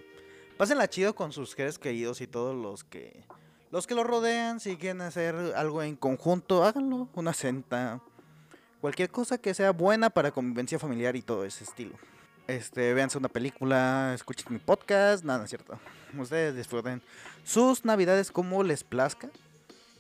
Pásenla 0.58 0.88
chido 0.90 1.16
con 1.16 1.32
sus 1.32 1.52
seres 1.52 1.80
queridos 1.80 2.22
y 2.22 2.28
todos 2.28 2.56
los 2.56 2.84
que. 2.84 3.26
Los 3.74 3.88
que 3.88 3.96
lo 3.96 4.04
rodean, 4.04 4.60
si 4.60 4.78
quieren 4.78 5.02
hacer 5.02 5.34
algo 5.56 5.82
en 5.82 5.96
conjunto, 5.96 6.64
háganlo. 6.64 7.10
Una 7.16 7.34
centa. 7.34 8.02
Cualquier 8.80 9.10
cosa 9.10 9.40
que 9.40 9.56
sea 9.56 9.72
buena 9.72 10.12
para 10.12 10.30
convivencia 10.30 10.78
familiar 10.78 11.16
y 11.16 11.24
todo 11.24 11.44
ese 11.44 11.64
estilo. 11.64 11.96
Este, 12.46 12.94
véanse 12.94 13.18
una 13.18 13.30
película, 13.30 14.12
escuchen 14.14 14.54
mi 14.54 14.60
podcast, 14.60 15.24
nada, 15.24 15.48
cierto. 15.48 15.80
Ustedes 16.16 16.56
disfruten 16.56 17.02
sus 17.44 17.84
navidades 17.84 18.32
como 18.32 18.62
les 18.62 18.84
plazca. 18.84 19.32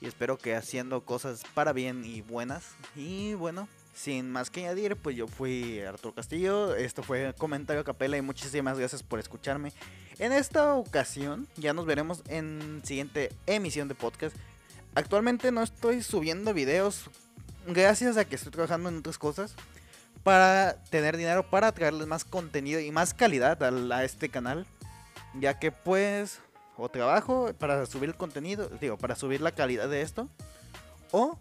Y 0.02 0.06
espero 0.06 0.38
que 0.38 0.56
haciendo 0.56 1.04
cosas 1.04 1.42
para 1.56 1.74
bien 1.74 2.06
y 2.06 2.22
buenas. 2.22 2.76
Y 2.96 3.34
bueno, 3.34 3.68
sin 3.94 4.32
más 4.32 4.50
que 4.50 4.62
añadir, 4.62 4.96
pues 4.96 5.16
yo 5.16 5.28
fui 5.28 5.80
Arturo 5.82 6.16
Castillo. 6.16 6.76
Esto 6.76 7.04
fue 7.04 7.34
Comentario 7.38 7.84
Capela 7.84 8.18
y 8.18 8.22
muchísimas 8.22 8.78
gracias 8.78 9.04
por 9.04 9.20
escucharme. 9.20 9.72
En 10.20 10.32
esta 10.32 10.74
ocasión 10.74 11.48
ya 11.56 11.74
nos 11.74 11.86
veremos 11.86 12.24
en 12.28 12.82
siguiente 12.84 13.32
emisión 13.46 13.88
de 13.88 13.96
podcast. 13.96 14.36
Actualmente 14.96 15.52
no 15.52 15.64
estoy 15.64 16.02
subiendo 16.04 16.54
videos 16.54 17.10
gracias 17.68 18.18
a 18.18 18.26
que 18.26 18.36
estoy 18.36 18.52
trabajando 18.52 18.90
en 18.90 18.98
otras 18.98 19.18
cosas 19.18 19.56
para 20.24 20.76
tener 20.90 21.18
dinero 21.18 21.50
para 21.50 21.72
traerles 21.72 22.08
más 22.08 22.26
contenido 22.26 22.80
y 22.80 22.92
más 22.92 23.14
calidad 23.14 23.62
a, 23.62 24.04
este 24.04 24.30
canal. 24.30 24.66
Ya 25.40 25.60
que 25.60 25.72
pues 25.72 26.40
o 26.78 26.90
trabajo 26.90 27.52
para 27.58 27.86
subir 27.86 28.10
el 28.10 28.16
contenido, 28.16 28.70
digo, 28.82 28.98
para 28.98 29.16
subir 29.16 29.42
la 29.42 29.52
calidad 29.52 29.90
de 29.90 30.02
esto. 30.02 30.30
O 31.12 31.38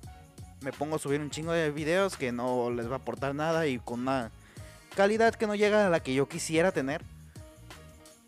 me 0.63 0.73
pongo 0.73 0.97
a 0.97 0.99
subir 0.99 1.21
un 1.21 1.31
chingo 1.31 1.53
de 1.53 1.71
videos 1.71 2.17
que 2.17 2.33
no 2.33 2.71
les 2.71 2.89
va 2.89 2.95
a 2.95 2.99
aportar 2.99 3.35
nada 3.35 3.67
y 3.67 3.79
con 3.79 4.01
una 4.01 4.31
calidad 4.95 5.35
que 5.35 5.47
no 5.47 5.55
llega 5.55 5.87
a 5.87 5.91
la 5.91 6.01
que 6.01 6.15
yo 6.15 6.29
quisiera 6.29 6.73
tener. 6.73 7.03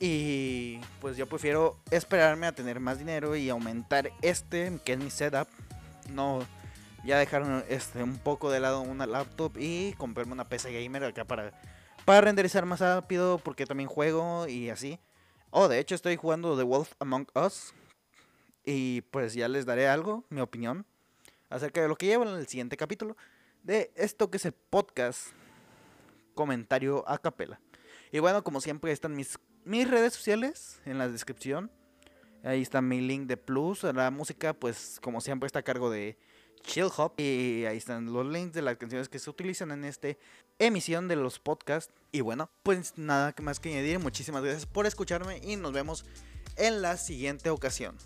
Y 0.01 0.81
pues 1.01 1.17
yo 1.17 1.27
prefiero 1.27 1.79
esperarme 1.91 2.47
a 2.47 2.53
tener 2.53 2.81
más 2.81 2.99
dinero 2.99 3.37
y 3.37 3.49
aumentar 3.49 4.11
este, 4.23 4.79
que 4.85 4.95
es 4.95 4.99
mi 4.99 5.11
setup. 5.11 5.49
No, 6.11 6.41
ya 7.05 7.19
dejar 7.19 7.65
este, 7.69 8.03
un 8.03 8.19
poco 8.19 8.51
de 8.51 8.61
lado 8.61 8.81
una 8.81 9.07
laptop 9.07 9.57
y 9.59 9.93
comprarme 9.95 10.33
una 10.33 10.49
PC 10.49 10.73
gamer 10.73 11.05
acá 11.05 11.25
para, 11.25 11.53
para 12.05 12.21
renderizar 12.21 12.67
más 12.67 12.81
rápido 12.81 13.39
porque 13.39 13.67
también 13.67 13.89
juego 13.89 14.49
y 14.49 14.71
así. 14.71 14.99
Oh, 15.51 15.69
de 15.69 15.79
hecho 15.79 15.95
estoy 15.95 16.17
jugando 16.17 16.57
The 16.57 16.65
Wolf 16.65 16.93
Among 16.99 17.29
Us. 17.35 17.73
Y 18.65 19.03
pues 19.03 19.35
ya 19.35 19.47
les 19.47 19.67
daré 19.67 19.89
algo, 19.89 20.25
mi 20.31 20.41
opinión, 20.41 20.87
acerca 21.51 21.81
de 21.81 21.89
lo 21.89 21.97
que 21.97 22.07
llevo 22.07 22.25
en 22.25 22.37
el 22.37 22.47
siguiente 22.47 22.77
capítulo 22.77 23.17
de 23.65 23.93
esto 23.97 24.31
que 24.31 24.37
es 24.37 24.45
el 24.45 24.53
podcast 24.53 25.29
comentario 26.35 27.09
a 27.09 27.19
capela. 27.19 27.61
Y 28.13 28.21
bueno, 28.21 28.45
como 28.45 28.61
siempre 28.61 28.93
están 28.93 29.17
mis, 29.17 29.39
mis 29.65 29.91
redes 29.91 30.13
sociales 30.13 30.81
en 30.85 30.99
la 30.99 31.09
descripción. 31.09 31.71
Ahí 32.45 32.63
está 32.63 32.83
mi 32.83 33.01
link 33.01 33.27
de 33.27 33.37
plus. 33.37 33.83
La 33.83 34.11
música, 34.11 34.53
pues 34.53 34.99
como 35.03 35.21
siempre, 35.21 35.47
está 35.47 35.61
a 35.61 35.63
cargo 35.63 35.91
de 35.91 36.19
Chill 36.63 36.91
Hop. 36.97 37.15
Y 37.19 37.65
ahí 37.65 37.79
están 37.79 38.13
los 38.13 38.27
links 38.27 38.53
de 38.53 38.63
las 38.63 38.77
canciones 38.77 39.09
que 39.09 39.19
se 39.19 39.31
utilizan 39.31 39.73
en 39.73 39.85
esta 39.85 40.09
emisión 40.59 41.09
de 41.09 41.17
los 41.17 41.39
podcasts. 41.39 41.93
Y 42.13 42.21
bueno, 42.21 42.51
pues 42.63 42.97
nada 42.97 43.35
más 43.41 43.59
que 43.59 43.71
añadir. 43.71 43.99
Muchísimas 43.99 44.43
gracias 44.43 44.67
por 44.67 44.87
escucharme 44.87 45.39
y 45.43 45.57
nos 45.57 45.73
vemos 45.73 46.05
en 46.57 46.83
la 46.83 46.99
siguiente 46.99 47.51
ocasión. 47.51 47.97